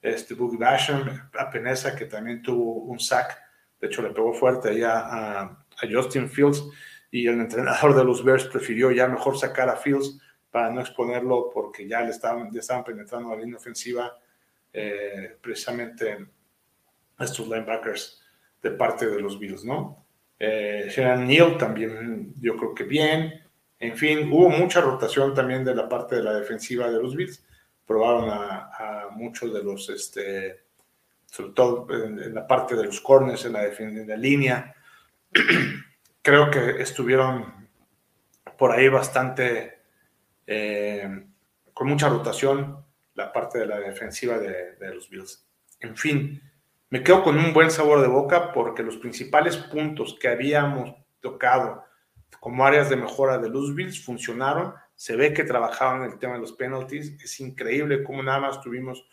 Este 0.00 0.34
Boogie 0.34 0.58
Basham, 0.58 1.30
apenas 1.38 1.84
que 1.92 2.06
también 2.06 2.42
tuvo 2.42 2.82
un 2.82 2.98
sack, 2.98 3.38
de 3.80 3.86
hecho 3.86 4.02
le 4.02 4.10
pegó 4.10 4.32
fuerte 4.32 4.70
ahí 4.70 4.82
a, 4.82 5.40
a 5.40 5.64
Justin 5.90 6.28
Fields 6.28 6.62
y 7.10 7.26
el 7.26 7.40
entrenador 7.40 7.94
de 7.94 8.04
los 8.04 8.24
Bears 8.24 8.44
prefirió 8.46 8.90
ya 8.90 9.06
mejor 9.06 9.38
sacar 9.38 9.68
a 9.68 9.76
Fields 9.76 10.18
para 10.50 10.70
no 10.70 10.80
exponerlo 10.80 11.50
porque 11.52 11.86
ya 11.86 12.00
le 12.00 12.10
estaban, 12.10 12.50
le 12.52 12.60
estaban 12.60 12.84
penetrando 12.84 13.30
la 13.30 13.36
línea 13.36 13.56
ofensiva 13.56 14.18
eh, 14.72 15.36
precisamente 15.40 16.26
estos 17.18 17.46
linebackers 17.46 18.22
de 18.62 18.70
parte 18.70 19.06
de 19.06 19.20
los 19.20 19.38
Bills, 19.38 19.64
¿no? 19.64 20.06
Eh, 20.38 20.92
Neal 21.18 21.56
también 21.56 22.34
yo 22.40 22.56
creo 22.56 22.74
que 22.74 22.84
bien. 22.84 23.41
En 23.82 23.96
fin, 23.96 24.30
hubo 24.32 24.48
mucha 24.48 24.80
rotación 24.80 25.34
también 25.34 25.64
de 25.64 25.74
la 25.74 25.88
parte 25.88 26.14
de 26.14 26.22
la 26.22 26.34
defensiva 26.34 26.88
de 26.88 27.02
los 27.02 27.16
Bills. 27.16 27.44
Probaron 27.84 28.30
a, 28.30 29.08
muchos 29.10 29.52
de 29.52 29.60
los, 29.60 29.90
este, 29.90 30.66
sobre 31.26 31.50
todo 31.50 31.88
en, 31.90 32.32
la 32.32 32.46
parte 32.46 32.76
de 32.76 32.84
los 32.84 33.00
corners, 33.00 33.44
en 33.44 33.54
la, 33.54 33.66
en 33.66 34.06
la 34.06 34.16
línea. 34.16 34.72
Creo 36.22 36.48
que 36.48 36.80
estuvieron 36.80 37.68
por 38.56 38.70
ahí 38.70 38.88
bastante 38.88 39.80
eh, 40.46 41.26
con 41.74 41.88
mucha 41.88 42.08
rotación 42.08 42.86
la 43.14 43.32
parte 43.32 43.58
de 43.58 43.66
la 43.66 43.80
defensiva 43.80 44.38
de, 44.38 44.76
los 44.94 45.10
Bills. 45.10 45.44
En 45.80 45.96
fin, 45.96 46.40
me 46.88 47.02
quedo 47.02 47.24
con 47.24 47.36
un 47.36 47.52
buen 47.52 47.72
sabor 47.72 48.00
de 48.00 48.06
boca 48.06 48.52
porque 48.52 48.84
los 48.84 48.98
principales 48.98 49.56
puntos 49.56 50.16
que 50.20 50.28
habíamos 50.28 50.94
tocado 51.20 51.90
como 52.40 52.64
áreas 52.64 52.90
de 52.90 52.96
mejora 52.96 53.38
de 53.38 53.48
los 53.48 53.74
Bills 53.74 54.04
funcionaron. 54.04 54.74
Se 54.94 55.16
ve 55.16 55.32
que 55.32 55.44
trabajaban 55.44 56.02
el 56.02 56.18
tema 56.18 56.34
de 56.34 56.40
los 56.40 56.52
penalties. 56.52 57.22
Es 57.22 57.40
increíble 57.40 58.02
cómo 58.02 58.22
nada 58.22 58.40
más 58.40 58.60
tuvimos 58.60 59.06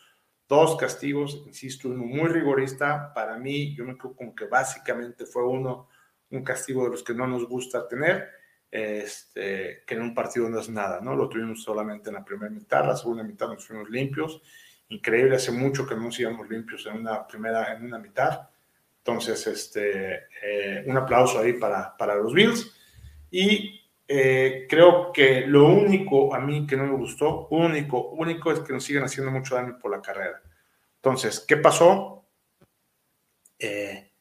dos 0.47 0.77
castigos, 0.77 1.43
insisto, 1.45 1.89
uno 1.89 2.03
muy 2.03 2.29
rigorista. 2.29 3.13
Para 3.13 3.38
mí, 3.38 3.75
yo 3.75 3.85
me 3.85 3.97
quedo 3.97 4.15
con 4.15 4.35
que 4.35 4.45
básicamente 4.45 5.25
fue 5.25 5.45
uno, 5.47 5.88
un 6.31 6.43
castigo 6.43 6.83
de 6.83 6.91
los 6.91 7.03
que 7.03 7.13
no 7.13 7.27
nos 7.27 7.47
gusta 7.47 7.88
tener 7.88 8.39
este, 8.71 9.83
que 9.85 9.95
en 9.95 10.01
un 10.01 10.13
partido 10.13 10.49
no 10.49 10.59
es 10.59 10.69
nada, 10.69 10.99
¿no? 11.01 11.15
Lo 11.15 11.27
tuvimos 11.27 11.63
solamente 11.63 12.09
en 12.09 12.15
la 12.15 12.25
primera 12.25 12.51
mitad, 12.51 12.85
la 12.85 12.95
segunda 12.95 13.23
mitad 13.23 13.47
nos 13.47 13.65
fuimos 13.65 13.89
limpios. 13.89 14.41
Increíble, 14.89 15.35
hace 15.35 15.51
mucho 15.51 15.85
que 15.85 15.95
no 15.95 16.03
nos 16.03 16.19
íbamos 16.19 16.49
limpios 16.49 16.85
en 16.85 16.97
una 16.97 17.25
primera, 17.27 17.73
en 17.73 17.85
una 17.85 17.99
mitad. 17.99 18.47
Entonces, 18.97 19.45
este, 19.47 20.27
eh, 20.43 20.83
un 20.85 20.97
aplauso 20.97 21.39
ahí 21.39 21.53
para, 21.53 21.95
para 21.95 22.15
los 22.15 22.33
Bills. 22.33 22.75
Y 23.31 23.79
eh, 24.07 24.65
creo 24.67 25.13
que 25.13 25.41
lo 25.41 25.65
único 25.65 26.33
a 26.33 26.39
mí 26.39 26.65
que 26.65 26.75
no 26.75 26.86
me 26.86 26.95
gustó, 26.95 27.48
único, 27.50 28.09
único 28.09 28.51
es 28.51 28.59
que 28.62 28.74
nos 28.74 28.83
siguen 28.83 29.03
haciendo 29.03 29.31
mucho 29.31 29.55
daño 29.55 29.77
por 29.79 29.91
la 29.91 30.01
carrera. 30.01 30.41
Entonces, 30.95 31.45
¿qué 31.48 31.57
pasó? 31.57 32.25
Eh, 33.59 34.12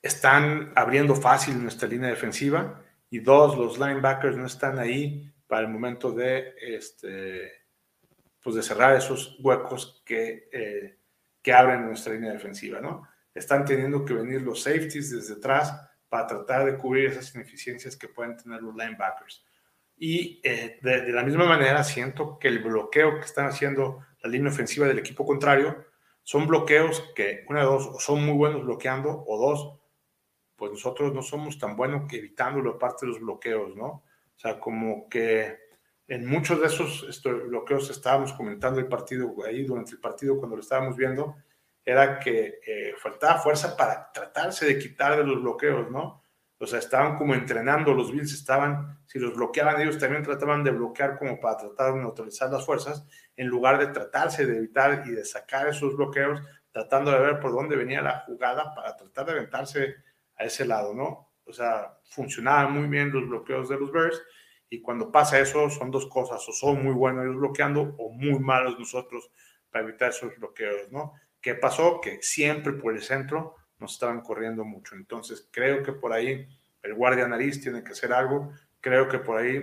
están 0.00 0.72
abriendo 0.76 1.14
fácil 1.16 1.60
nuestra 1.60 1.88
línea 1.88 2.10
defensiva 2.10 2.80
y 3.10 3.18
dos, 3.18 3.56
los 3.58 3.78
linebackers 3.78 4.36
no 4.36 4.46
están 4.46 4.78
ahí 4.78 5.32
para 5.46 5.62
el 5.62 5.68
momento 5.68 6.12
de, 6.12 6.54
este, 6.60 7.50
pues 8.40 8.54
de 8.54 8.62
cerrar 8.62 8.94
esos 8.94 9.36
huecos 9.40 10.02
que, 10.04 10.48
eh, 10.52 10.98
que 11.42 11.52
abren 11.52 11.86
nuestra 11.86 12.14
línea 12.14 12.32
defensiva, 12.32 12.80
¿no? 12.80 13.08
Están 13.34 13.64
teniendo 13.64 14.04
que 14.04 14.14
venir 14.14 14.42
los 14.42 14.62
safeties 14.62 15.10
desde 15.10 15.34
atrás 15.34 15.74
para 16.08 16.26
tratar 16.26 16.64
de 16.64 16.76
cubrir 16.76 17.06
esas 17.06 17.34
ineficiencias 17.34 17.96
que 17.96 18.08
pueden 18.08 18.36
tener 18.36 18.62
los 18.62 18.74
linebackers. 18.74 19.44
Y 19.96 20.40
eh, 20.44 20.78
de, 20.82 21.12
la 21.12 21.22
misma 21.22 21.46
manera 21.46 21.82
siento 21.82 22.38
que 22.38 22.48
el 22.48 22.62
bloqueo 22.62 23.14
que 23.14 23.24
están 23.24 23.46
haciendo 23.46 24.04
la 24.22 24.30
línea 24.30 24.52
ofensiva 24.52 24.86
del 24.86 24.98
equipo 24.98 25.24
contrario 25.24 25.84
son 26.22 26.46
bloqueos 26.46 27.12
que, 27.14 27.44
una 27.48 27.60
de 27.60 27.66
dos, 27.66 28.02
son 28.02 28.24
muy 28.24 28.34
buenos 28.34 28.64
bloqueando, 28.64 29.24
o 29.26 29.38
dos, 29.38 29.80
pues 30.56 30.72
nosotros 30.72 31.14
no 31.14 31.22
somos 31.22 31.58
tan 31.58 31.76
buenos 31.76 32.08
que 32.08 32.18
evitándolo 32.18 32.72
aparte 32.72 33.06
de 33.06 33.12
los 33.12 33.20
bloqueos, 33.20 33.76
¿no? 33.76 33.86
O 33.86 34.38
sea, 34.38 34.58
como 34.58 35.08
que 35.08 35.56
en 36.08 36.26
muchos 36.26 36.60
de 36.60 36.66
esos 36.66 37.22
bloqueos 37.48 37.90
estábamos 37.90 38.32
comentando 38.32 38.80
el 38.80 38.88
partido 38.88 39.34
ahí 39.44 39.64
durante 39.64 39.92
el 39.92 40.00
partido 40.00 40.38
cuando 40.38 40.56
lo 40.56 40.62
estábamos 40.62 40.96
viendo, 40.96 41.36
era 41.86 42.18
que 42.18 42.58
eh, 42.66 42.94
faltaba 42.98 43.38
fuerza 43.38 43.76
para 43.76 44.10
tratarse 44.12 44.66
de 44.66 44.76
quitar 44.76 45.16
de 45.16 45.24
los 45.24 45.40
bloqueos, 45.40 45.88
¿no? 45.88 46.20
O 46.58 46.66
sea, 46.66 46.80
estaban 46.80 47.16
como 47.16 47.34
entrenando, 47.34 47.94
los 47.94 48.10
Bills 48.10 48.32
estaban, 48.32 48.98
si 49.06 49.20
los 49.20 49.36
bloqueaban 49.36 49.80
ellos 49.80 49.96
también 49.96 50.24
trataban 50.24 50.64
de 50.64 50.72
bloquear 50.72 51.16
como 51.16 51.38
para 51.38 51.58
tratar 51.58 51.94
de 51.94 52.00
neutralizar 52.00 52.50
las 52.50 52.66
fuerzas, 52.66 53.06
en 53.36 53.46
lugar 53.46 53.78
de 53.78 53.86
tratarse 53.88 54.46
de 54.46 54.56
evitar 54.56 55.04
y 55.06 55.12
de 55.12 55.24
sacar 55.24 55.68
esos 55.68 55.94
bloqueos, 55.96 56.42
tratando 56.72 57.12
de 57.12 57.20
ver 57.20 57.38
por 57.38 57.52
dónde 57.52 57.76
venía 57.76 58.02
la 58.02 58.24
jugada 58.26 58.74
para 58.74 58.96
tratar 58.96 59.26
de 59.26 59.32
aventarse 59.32 59.94
a 60.36 60.44
ese 60.44 60.66
lado, 60.66 60.92
¿no? 60.92 61.30
O 61.44 61.52
sea, 61.52 61.98
funcionaban 62.10 62.72
muy 62.72 62.88
bien 62.88 63.12
los 63.12 63.28
bloqueos 63.28 63.68
de 63.68 63.78
los 63.78 63.92
Bears 63.92 64.20
y 64.68 64.82
cuando 64.82 65.12
pasa 65.12 65.38
eso 65.38 65.70
son 65.70 65.92
dos 65.92 66.06
cosas, 66.06 66.46
o 66.48 66.52
son 66.52 66.82
muy 66.82 66.94
buenos 66.94 67.24
ellos 67.24 67.36
bloqueando 67.36 67.94
o 67.96 68.10
muy 68.10 68.40
malos 68.40 68.76
nosotros 68.76 69.30
para 69.70 69.84
evitar 69.84 70.10
esos 70.10 70.34
bloqueos, 70.36 70.90
¿no? 70.90 71.12
¿Qué 71.46 71.54
pasó? 71.54 72.00
Que 72.00 72.20
siempre 72.22 72.72
por 72.72 72.92
el 72.92 73.02
centro 73.02 73.54
nos 73.78 73.92
estaban 73.92 74.20
corriendo 74.20 74.64
mucho. 74.64 74.96
Entonces, 74.96 75.48
creo 75.52 75.80
que 75.84 75.92
por 75.92 76.12
ahí 76.12 76.44
el 76.82 76.94
guardia 76.94 77.28
nariz 77.28 77.60
tiene 77.60 77.84
que 77.84 77.92
hacer 77.92 78.12
algo, 78.12 78.52
creo 78.80 79.06
que 79.08 79.20
por 79.20 79.38
ahí 79.38 79.62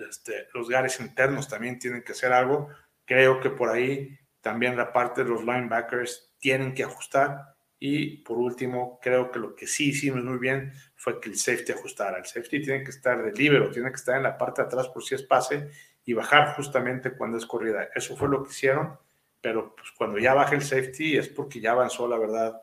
este, 0.00 0.48
los 0.52 0.68
gares 0.68 0.98
internos 0.98 1.46
también 1.48 1.78
tienen 1.78 2.02
que 2.02 2.10
hacer 2.10 2.32
algo, 2.32 2.70
creo 3.04 3.38
que 3.38 3.50
por 3.50 3.68
ahí 3.68 4.18
también 4.40 4.76
la 4.76 4.92
parte 4.92 5.22
de 5.22 5.30
los 5.30 5.42
linebackers 5.42 6.34
tienen 6.40 6.74
que 6.74 6.82
ajustar 6.82 7.54
y 7.78 8.24
por 8.24 8.38
último, 8.38 8.98
creo 9.00 9.30
que 9.30 9.38
lo 9.38 9.54
que 9.54 9.68
sí 9.68 9.90
hicimos 9.90 10.24
muy 10.24 10.38
bien 10.38 10.72
fue 10.96 11.20
que 11.20 11.28
el 11.28 11.36
safety 11.36 11.70
ajustara. 11.70 12.18
El 12.18 12.26
safety 12.26 12.62
tiene 12.62 12.82
que 12.82 12.90
estar 12.90 13.22
de 13.22 13.30
libero, 13.30 13.70
tiene 13.70 13.90
que 13.90 13.96
estar 13.96 14.16
en 14.16 14.24
la 14.24 14.36
parte 14.36 14.62
de 14.62 14.66
atrás 14.66 14.88
por 14.88 15.04
si 15.04 15.14
es 15.14 15.22
pase 15.22 15.70
y 16.04 16.14
bajar 16.14 16.56
justamente 16.56 17.12
cuando 17.12 17.38
es 17.38 17.46
corrida. 17.46 17.90
Eso 17.94 18.16
fue 18.16 18.28
lo 18.28 18.42
que 18.42 18.50
hicieron, 18.50 18.98
pero 19.40 19.74
pues 19.74 19.90
cuando 19.96 20.18
ya 20.18 20.34
baja 20.34 20.54
el 20.54 20.62
safety 20.62 21.16
es 21.16 21.28
porque 21.28 21.60
ya 21.60 21.72
avanzó, 21.72 22.06
la 22.08 22.18
verdad, 22.18 22.60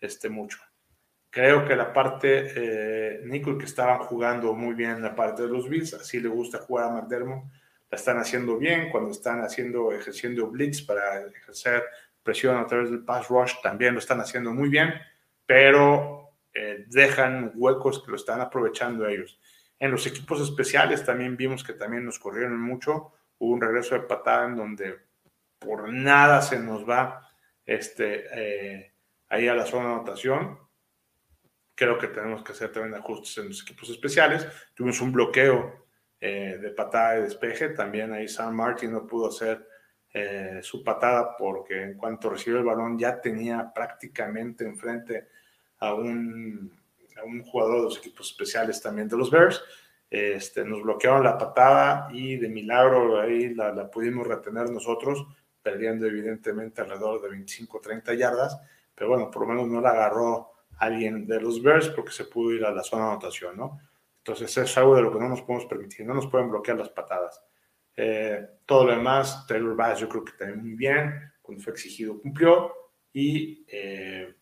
este, 0.00 0.28
mucho. 0.28 0.58
Creo 1.30 1.64
que 1.64 1.76
la 1.76 1.92
parte, 1.92 2.52
eh, 2.56 3.20
Nico, 3.24 3.56
que 3.56 3.66
estaban 3.66 3.98
jugando 4.00 4.52
muy 4.54 4.74
bien 4.74 4.90
en 4.92 5.02
la 5.02 5.14
parte 5.14 5.42
de 5.42 5.48
los 5.48 5.68
Bills, 5.68 5.94
así 5.94 6.20
le 6.20 6.28
gusta 6.28 6.58
jugar 6.58 6.86
a 6.86 6.90
McDermott, 6.90 7.44
la 7.90 7.96
están 7.96 8.18
haciendo 8.18 8.56
bien 8.56 8.90
cuando 8.90 9.10
están 9.10 9.40
haciendo, 9.42 9.92
ejerciendo 9.92 10.48
blitz 10.48 10.82
para 10.82 11.26
ejercer 11.26 11.84
presión 12.22 12.56
a 12.56 12.66
través 12.66 12.90
del 12.90 13.04
pass 13.04 13.28
rush, 13.28 13.54
también 13.62 13.94
lo 13.94 14.00
están 14.00 14.20
haciendo 14.20 14.52
muy 14.52 14.68
bien, 14.68 14.92
pero 15.46 16.36
eh, 16.52 16.84
dejan 16.88 17.52
huecos 17.54 18.02
que 18.02 18.10
lo 18.10 18.16
están 18.16 18.40
aprovechando 18.40 19.06
ellos. 19.06 19.38
En 19.78 19.90
los 19.90 20.06
equipos 20.06 20.40
especiales 20.40 21.04
también 21.04 21.36
vimos 21.36 21.64
que 21.64 21.72
también 21.72 22.04
nos 22.04 22.18
corrieron 22.18 22.60
mucho. 22.60 23.12
Hubo 23.38 23.54
un 23.54 23.60
regreso 23.60 23.94
de 23.94 24.02
patada 24.02 24.46
en 24.46 24.56
donde 24.56 24.98
por 25.60 25.92
nada 25.92 26.42
se 26.42 26.58
nos 26.58 26.88
va 26.88 27.28
este, 27.64 28.24
eh, 28.32 28.94
ahí 29.28 29.46
a 29.46 29.54
la 29.54 29.66
zona 29.66 29.88
de 29.88 29.94
anotación. 29.94 30.58
Creo 31.76 31.98
que 31.98 32.08
tenemos 32.08 32.42
que 32.42 32.52
hacer 32.52 32.72
también 32.72 32.94
ajustes 32.94 33.38
en 33.38 33.48
los 33.48 33.62
equipos 33.62 33.88
especiales. 33.90 34.46
Tuvimos 34.74 35.00
un 35.00 35.12
bloqueo 35.12 35.86
eh, 36.20 36.58
de 36.60 36.70
patada 36.70 37.12
de 37.12 37.22
despeje. 37.22 37.68
También 37.70 38.12
ahí 38.12 38.26
San 38.26 38.54
Martin 38.56 38.92
no 38.92 39.06
pudo 39.06 39.28
hacer 39.28 39.66
eh, 40.12 40.60
su 40.62 40.82
patada 40.82 41.36
porque 41.36 41.82
en 41.82 41.96
cuanto 41.96 42.30
recibió 42.30 42.58
el 42.58 42.64
balón 42.64 42.98
ya 42.98 43.20
tenía 43.20 43.72
prácticamente 43.72 44.64
enfrente 44.64 45.28
a 45.78 45.94
un, 45.94 46.72
a 47.16 47.24
un 47.24 47.42
jugador 47.44 47.76
de 47.76 47.82
los 47.84 47.98
equipos 47.98 48.30
especiales 48.30 48.82
también 48.82 49.08
de 49.08 49.16
los 49.16 49.30
Bears. 49.30 49.62
Este, 50.10 50.64
nos 50.64 50.82
bloquearon 50.82 51.22
la 51.22 51.38
patada 51.38 52.08
y 52.12 52.36
de 52.36 52.48
milagro 52.48 53.20
ahí 53.20 53.54
la, 53.54 53.72
la 53.72 53.88
pudimos 53.88 54.26
retener 54.26 54.68
nosotros, 54.68 55.24
perdiendo 55.62 56.06
evidentemente 56.06 56.80
alrededor 56.80 57.20
de 57.22 57.28
25-30 57.36 58.16
yardas, 58.16 58.60
pero 58.94 59.10
bueno, 59.10 59.30
por 59.30 59.42
lo 59.42 59.48
menos 59.48 59.68
no 59.68 59.80
la 59.80 59.90
agarró 59.90 60.52
alguien 60.78 61.26
de 61.26 61.40
los 61.40 61.62
Bears 61.62 61.88
porque 61.90 62.12
se 62.12 62.24
pudo 62.24 62.52
ir 62.52 62.64
a 62.64 62.72
la 62.72 62.82
zona 62.82 63.04
de 63.04 63.10
anotación, 63.10 63.56
¿no? 63.56 63.80
Entonces 64.18 64.56
es 64.56 64.78
algo 64.78 64.96
de 64.96 65.02
lo 65.02 65.12
que 65.12 65.18
no 65.18 65.28
nos 65.28 65.42
podemos 65.42 65.66
permitir, 65.66 66.06
no 66.06 66.14
nos 66.14 66.26
pueden 66.26 66.50
bloquear 66.50 66.78
las 66.78 66.90
patadas. 66.90 67.42
Eh, 67.96 68.46
todo 68.64 68.86
lo 68.86 68.92
demás, 68.92 69.46
Taylor 69.46 69.74
Bass 69.74 70.00
yo 70.00 70.08
creo 70.08 70.24
que 70.24 70.32
también 70.32 70.60
muy 70.60 70.74
bien, 70.74 71.32
cuando 71.42 71.62
fue 71.62 71.72
exigido 71.72 72.20
cumplió 72.20 72.72
y 73.12 73.64
eh, 73.68 74.34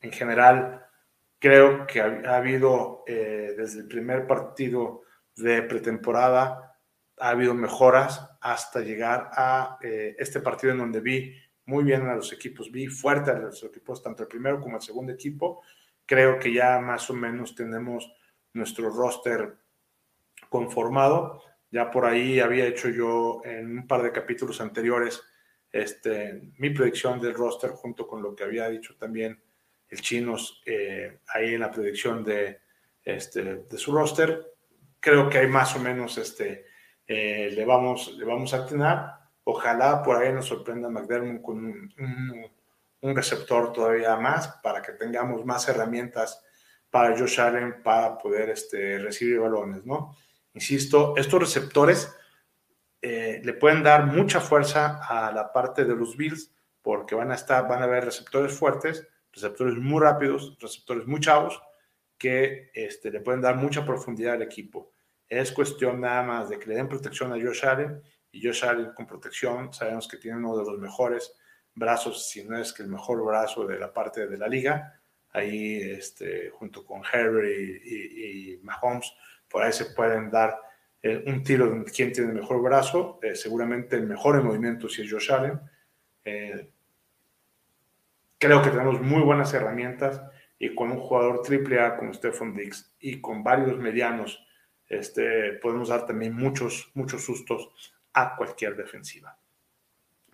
en 0.00 0.12
general 0.12 0.84
creo 1.38 1.86
que 1.86 2.00
ha, 2.00 2.36
habido 2.36 3.02
eh, 3.06 3.54
desde 3.56 3.80
el 3.80 3.88
primer 3.88 4.26
partido 4.26 5.02
de 5.34 5.62
pretemporada, 5.62 6.71
ha 7.22 7.30
habido 7.30 7.54
mejoras 7.54 8.28
hasta 8.40 8.80
llegar 8.80 9.30
a 9.34 9.78
este 9.80 10.40
partido 10.40 10.72
en 10.72 10.78
donde 10.78 11.00
vi 11.00 11.34
muy 11.66 11.84
bien 11.84 12.06
a 12.08 12.16
los 12.16 12.32
equipos, 12.32 12.70
vi 12.70 12.88
fuerte 12.88 13.30
a 13.30 13.38
los 13.38 13.62
equipos, 13.62 14.02
tanto 14.02 14.24
el 14.24 14.28
primero 14.28 14.60
como 14.60 14.76
el 14.76 14.82
segundo 14.82 15.12
equipo. 15.12 15.62
Creo 16.04 16.38
que 16.38 16.52
ya 16.52 16.80
más 16.80 17.08
o 17.10 17.14
menos 17.14 17.54
tenemos 17.54 18.12
nuestro 18.52 18.90
roster 18.90 19.56
conformado. 20.48 21.40
Ya 21.70 21.90
por 21.90 22.04
ahí 22.04 22.40
había 22.40 22.66
hecho 22.66 22.88
yo 22.88 23.40
en 23.44 23.78
un 23.78 23.86
par 23.86 24.02
de 24.02 24.12
capítulos 24.12 24.60
anteriores 24.60 25.22
este, 25.70 26.52
mi 26.58 26.70
predicción 26.70 27.20
del 27.20 27.34
roster 27.34 27.70
junto 27.70 28.06
con 28.06 28.22
lo 28.22 28.34
que 28.34 28.44
había 28.44 28.68
dicho 28.68 28.94
también 28.96 29.42
el 29.88 30.00
Chinos 30.00 30.62
eh, 30.66 31.20
ahí 31.28 31.54
en 31.54 31.60
la 31.60 31.70
predicción 31.70 32.24
de, 32.24 32.60
este, 33.04 33.42
de 33.42 33.78
su 33.78 33.92
roster. 33.92 34.44
Creo 35.00 35.30
que 35.30 35.38
hay 35.38 35.46
más 35.46 35.74
o 35.76 35.80
menos 35.80 36.18
este, 36.18 36.66
eh, 37.06 37.50
le, 37.54 37.64
vamos, 37.64 38.14
le 38.16 38.24
vamos 38.24 38.52
a 38.54 38.66
tener. 38.66 38.98
Ojalá 39.44 40.02
por 40.02 40.16
ahí 40.16 40.32
nos 40.32 40.46
sorprenda 40.46 40.88
McDermott 40.88 41.42
con 41.42 41.64
un, 41.64 42.50
un, 43.00 43.16
receptor 43.16 43.72
todavía 43.72 44.16
más 44.16 44.48
para 44.62 44.80
que 44.80 44.92
tengamos 44.92 45.44
más 45.44 45.68
herramientas 45.68 46.42
para 46.90 47.16
Josh 47.18 47.40
Allen 47.40 47.82
para 47.82 48.18
poder 48.18 48.50
este, 48.50 48.98
recibir 48.98 49.40
balones, 49.40 49.84
¿no? 49.84 50.16
Insisto, 50.54 51.14
estos 51.16 51.40
receptores 51.40 52.14
eh, 53.00 53.40
le 53.42 53.54
pueden 53.54 53.82
dar 53.82 54.06
mucha 54.06 54.40
fuerza 54.40 55.00
a 55.02 55.32
la 55.32 55.52
parte 55.52 55.84
de 55.84 55.96
los 55.96 56.16
Bills 56.16 56.52
porque 56.82 57.14
van 57.14 57.32
a 57.32 57.34
estar, 57.34 57.66
van 57.66 57.80
a 57.80 57.84
haber 57.84 58.04
receptores 58.04 58.52
fuertes, 58.52 59.08
receptores 59.32 59.74
muy 59.76 60.00
rápidos, 60.00 60.56
receptores 60.60 61.06
muy 61.06 61.20
chavos 61.20 61.60
que 62.18 62.70
este, 62.74 63.10
le 63.10 63.20
pueden 63.20 63.40
dar 63.40 63.56
mucha 63.56 63.84
profundidad 63.84 64.34
al 64.34 64.42
equipo. 64.42 64.92
Es 65.32 65.50
cuestión 65.50 66.02
nada 66.02 66.22
más 66.22 66.50
de 66.50 66.58
que 66.58 66.66
le 66.66 66.74
den 66.74 66.90
protección 66.90 67.32
a 67.32 67.42
Josh 67.42 67.64
Allen 67.64 68.02
y 68.32 68.46
Josh 68.46 68.66
Allen 68.66 68.92
con 68.92 69.06
protección 69.06 69.72
sabemos 69.72 70.06
que 70.06 70.18
tiene 70.18 70.36
uno 70.36 70.58
de 70.58 70.70
los 70.70 70.78
mejores 70.78 71.34
brazos, 71.74 72.28
si 72.28 72.44
no 72.44 72.58
es 72.58 72.70
que 72.74 72.82
el 72.82 72.90
mejor 72.90 73.24
brazo 73.24 73.66
de 73.66 73.78
la 73.78 73.94
parte 73.94 74.26
de 74.26 74.36
la 74.36 74.46
liga, 74.46 75.00
ahí 75.30 75.80
este, 75.80 76.50
junto 76.50 76.84
con 76.84 77.00
Harry 77.10 77.80
y, 77.82 78.60
Mahomes, 78.62 79.10
por 79.48 79.62
ahí 79.62 79.72
se 79.72 79.86
pueden 79.86 80.30
dar 80.30 80.54
eh, 81.02 81.24
un 81.26 81.42
tiro 81.42 81.66
de 81.66 81.90
quién 81.90 82.12
tiene 82.12 82.28
el 82.28 82.36
mejor 82.36 82.60
brazo, 82.60 83.18
eh, 83.22 83.34
seguramente 83.34 83.96
el 83.96 84.06
mejor 84.06 84.36
en 84.36 84.44
movimiento 84.44 84.86
si 84.86 85.00
es 85.00 85.10
Josh 85.10 85.32
Allen. 85.32 85.58
Eh, 86.26 86.68
creo 88.36 88.60
que 88.60 88.68
tenemos 88.68 89.00
muy 89.00 89.22
buenas 89.22 89.54
herramientas 89.54 90.20
y 90.58 90.74
con 90.74 90.90
un 90.90 91.00
jugador 91.00 91.40
triple 91.40 91.80
A 91.80 91.96
como 91.96 92.12
Stephon 92.12 92.54
Diggs 92.54 92.94
y 93.00 93.22
con 93.22 93.42
varios 93.42 93.78
medianos, 93.78 94.46
este, 94.92 95.54
podemos 95.54 95.88
dar 95.88 96.06
también 96.06 96.34
muchos, 96.34 96.90
muchos 96.94 97.24
sustos 97.24 97.70
a 98.12 98.36
cualquier 98.36 98.76
defensiva. 98.76 99.36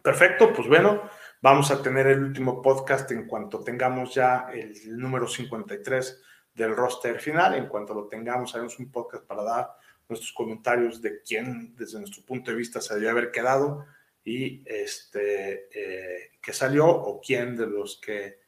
Perfecto, 0.03 0.53
pues 0.53 0.69
bueno, 0.69 1.03
vamos 1.41 1.71
a 1.71 1.83
tener 1.83 2.07
el 2.09 2.23
último 2.23 2.61
podcast 2.63 3.11
en 3.13 3.27
cuanto 3.27 3.63
tengamos 3.63 4.15
ya 4.15 4.49
el 4.53 4.99
número 4.99 5.27
53 5.29 6.23
del 6.55 6.75
roster 6.75 7.21
final. 7.21 7.55
En 7.55 7.69
cuanto 7.69 7.95
lo 7.95 8.09
tengamos, 8.09 8.55
haremos 8.55 8.79
un 8.79 8.91
podcast 8.91 9.25
para 9.25 9.43
dar 9.43 9.71
nuestros 10.09 10.33
comentarios 10.33 11.01
de 11.03 11.23
quién, 11.23 11.77
desde 11.77 11.99
nuestro 11.99 12.25
punto 12.25 12.51
de 12.51 12.57
vista, 12.57 12.81
se 12.81 12.95
debió 12.95 13.11
haber 13.11 13.31
quedado 13.31 13.87
y 14.25 14.63
este, 14.67 15.69
eh, 15.73 16.31
que 16.41 16.53
salió 16.53 16.87
o 16.89 17.21
quién 17.21 17.57
de 17.57 17.67
los 17.67 18.01
que 18.01 18.41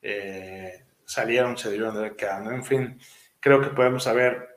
eh, 0.00 0.84
salieron 1.04 1.56
se 1.56 1.70
debieron 1.70 1.94
de 1.94 2.00
haber 2.00 2.16
quedado. 2.16 2.50
En 2.50 2.64
fin, 2.64 3.00
creo 3.40 3.60
que 3.60 3.70
podemos 3.70 4.04
saber, 4.04 4.55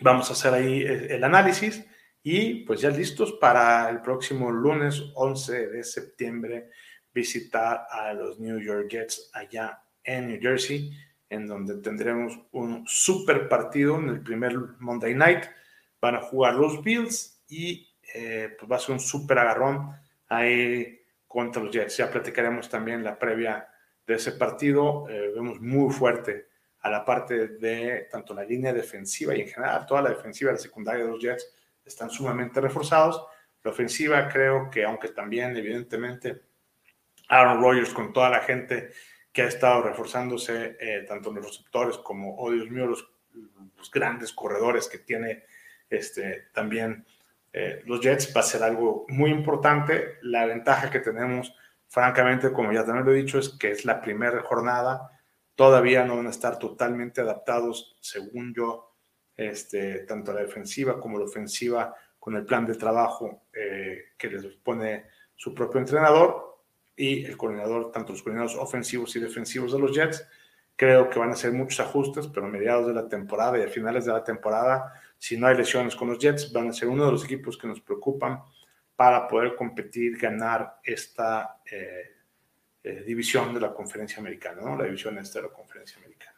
vamos 0.00 0.30
a 0.30 0.32
hacer 0.32 0.54
ahí 0.54 0.82
el 0.82 1.22
análisis 1.24 1.84
y 2.22 2.64
pues 2.64 2.80
ya 2.80 2.90
listos 2.90 3.34
para 3.40 3.88
el 3.88 4.00
próximo 4.00 4.50
lunes 4.50 5.00
11 5.14 5.68
de 5.68 5.84
septiembre 5.84 6.70
visitar 7.14 7.86
a 7.88 8.12
los 8.12 8.38
New 8.40 8.58
York 8.58 8.88
Jets 8.90 9.30
allá 9.32 9.80
en 10.02 10.28
New 10.28 10.40
Jersey, 10.40 10.92
en 11.30 11.46
donde 11.46 11.76
tendremos 11.76 12.38
un 12.52 12.84
super 12.86 13.48
partido 13.48 13.96
en 13.96 14.08
el 14.08 14.20
primer 14.22 14.56
Monday 14.78 15.14
Night. 15.14 15.44
Van 16.00 16.16
a 16.16 16.20
jugar 16.20 16.54
los 16.54 16.82
Bills 16.82 17.42
y 17.48 17.88
eh, 18.14 18.54
pues 18.58 18.70
va 18.70 18.76
a 18.76 18.80
ser 18.80 18.92
un 18.94 19.00
super 19.00 19.38
agarrón 19.38 19.92
ahí 20.28 21.00
contra 21.26 21.62
los 21.62 21.72
Jets. 21.72 21.96
Ya 21.96 22.10
platicaremos 22.10 22.68
también 22.68 23.02
la 23.02 23.18
previa 23.18 23.68
de 24.06 24.14
ese 24.14 24.32
partido. 24.32 25.08
Eh, 25.08 25.32
vemos 25.34 25.60
muy 25.60 25.92
fuerte 25.92 26.48
a 26.86 26.90
la 26.90 27.04
parte 27.04 27.48
de 27.48 28.06
tanto 28.12 28.32
la 28.32 28.44
línea 28.44 28.72
defensiva 28.72 29.34
y 29.34 29.40
en 29.40 29.48
general 29.48 29.84
toda 29.86 30.02
la 30.02 30.10
defensiva 30.10 30.52
de 30.52 30.56
la 30.56 30.62
secundaria 30.62 31.04
de 31.04 31.10
los 31.10 31.20
Jets 31.20 31.52
están 31.84 32.10
sumamente 32.10 32.60
reforzados. 32.60 33.26
La 33.64 33.72
ofensiva 33.72 34.28
creo 34.28 34.70
que, 34.70 34.84
aunque 34.84 35.08
también 35.08 35.56
evidentemente 35.56 36.42
Aaron 37.28 37.60
Rodgers 37.60 37.92
con 37.92 38.12
toda 38.12 38.30
la 38.30 38.38
gente 38.38 38.90
que 39.32 39.42
ha 39.42 39.48
estado 39.48 39.82
reforzándose, 39.82 40.76
eh, 40.78 41.04
tanto 41.08 41.30
en 41.30 41.36
los 41.36 41.46
receptores 41.46 41.98
como, 41.98 42.36
oh 42.38 42.52
Dios 42.52 42.70
mío, 42.70 42.86
los, 42.86 43.10
grandes 43.92 44.32
corredores 44.32 44.88
que 44.88 44.98
tiene 44.98 45.44
este, 45.90 46.48
también 46.52 47.04
eh, 47.52 47.82
los 47.84 48.00
Jets, 48.00 48.32
va 48.34 48.40
a 48.40 48.44
ser 48.44 48.62
algo 48.62 49.06
muy 49.08 49.30
importante. 49.30 50.18
La 50.22 50.46
ventaja 50.46 50.90
que 50.90 51.00
tenemos, 51.00 51.52
francamente, 51.88 52.52
como 52.52 52.72
ya 52.72 52.84
también 52.84 53.04
lo 53.04 53.12
he 53.12 53.16
dicho, 53.16 53.40
es 53.40 53.48
que 53.48 53.72
es 53.72 53.84
la 53.84 54.00
primera 54.00 54.40
jornada. 54.42 55.15
Todavía 55.56 56.04
no 56.04 56.16
van 56.16 56.28
a 56.28 56.30
estar 56.30 56.58
totalmente 56.58 57.22
adaptados, 57.22 57.96
según 58.00 58.54
yo, 58.54 58.94
este, 59.34 60.00
tanto 60.00 60.32
la 60.32 60.42
defensiva 60.42 61.00
como 61.00 61.18
la 61.18 61.24
ofensiva 61.24 61.94
con 62.18 62.36
el 62.36 62.44
plan 62.44 62.64
de 62.66 62.74
trabajo 62.74 63.44
eh, 63.52 64.12
que 64.16 64.28
les 64.28 64.44
pone 64.56 65.06
su 65.34 65.54
propio 65.54 65.80
entrenador 65.80 66.60
y 66.96 67.24
el 67.24 67.36
coordinador, 67.36 67.92
tanto 67.92 68.12
los 68.12 68.22
coordinadores 68.22 68.56
ofensivos 68.56 69.14
y 69.16 69.20
defensivos 69.20 69.72
de 69.72 69.78
los 69.78 69.94
Jets. 69.94 70.26
Creo 70.74 71.08
que 71.08 71.18
van 71.18 71.30
a 71.30 71.32
hacer 71.32 71.52
muchos 71.52 71.80
ajustes, 71.80 72.26
pero 72.26 72.46
a 72.46 72.50
mediados 72.50 72.86
de 72.86 72.94
la 72.94 73.08
temporada 73.08 73.58
y 73.58 73.62
a 73.62 73.68
finales 73.68 74.04
de 74.04 74.12
la 74.12 74.24
temporada, 74.24 74.92
si 75.18 75.36
no 75.36 75.46
hay 75.46 75.56
lesiones 75.56 75.96
con 75.96 76.08
los 76.08 76.18
Jets, 76.18 76.52
van 76.52 76.68
a 76.68 76.72
ser 76.72 76.88
uno 76.88 77.06
de 77.06 77.12
los 77.12 77.24
equipos 77.24 77.56
que 77.56 77.66
nos 77.66 77.80
preocupan 77.80 78.42
para 78.94 79.28
poder 79.28 79.54
competir, 79.54 80.18
ganar 80.18 80.80
esta 80.82 81.60
eh, 81.70 82.15
eh, 82.88 83.02
división 83.04 83.52
de 83.52 83.58
la 83.58 83.74
conferencia 83.74 84.18
americana, 84.20 84.62
¿no? 84.62 84.76
la 84.76 84.84
división 84.84 85.18
esta 85.18 85.40
de 85.40 85.48
la 85.48 85.52
conferencia 85.52 85.98
americana. 85.98 86.36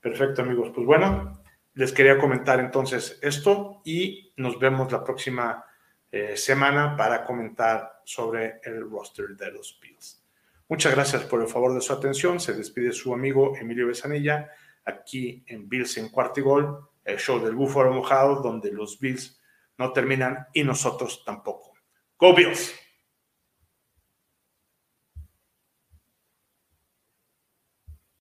Perfecto, 0.00 0.42
amigos. 0.42 0.70
Pues 0.72 0.86
bueno, 0.86 1.42
les 1.74 1.90
quería 1.90 2.18
comentar 2.18 2.60
entonces 2.60 3.18
esto 3.20 3.82
y 3.84 4.32
nos 4.36 4.60
vemos 4.60 4.92
la 4.92 5.02
próxima 5.02 5.64
eh, 6.12 6.36
semana 6.36 6.96
para 6.96 7.24
comentar 7.24 8.00
sobre 8.04 8.60
el 8.62 8.88
roster 8.88 9.30
de 9.30 9.50
los 9.50 9.76
Bills. 9.82 10.22
Muchas 10.68 10.94
gracias 10.94 11.24
por 11.24 11.42
el 11.42 11.48
favor 11.48 11.74
de 11.74 11.80
su 11.80 11.92
atención. 11.92 12.38
Se 12.38 12.52
despide 12.52 12.92
su 12.92 13.12
amigo 13.12 13.56
Emilio 13.56 13.88
Besanilla 13.88 14.52
aquí 14.84 15.42
en 15.48 15.68
Bills 15.68 15.96
en 15.96 16.10
Cuartigol, 16.10 16.90
el 17.04 17.18
show 17.18 17.44
del 17.44 17.56
búfalo 17.56 17.92
mojado 17.92 18.36
donde 18.40 18.70
los 18.70 19.00
Bills 19.00 19.36
no 19.78 19.92
terminan 19.92 20.46
y 20.52 20.62
nosotros 20.62 21.24
tampoco. 21.24 21.72
Go 22.16 22.36
Bills! 22.36 22.72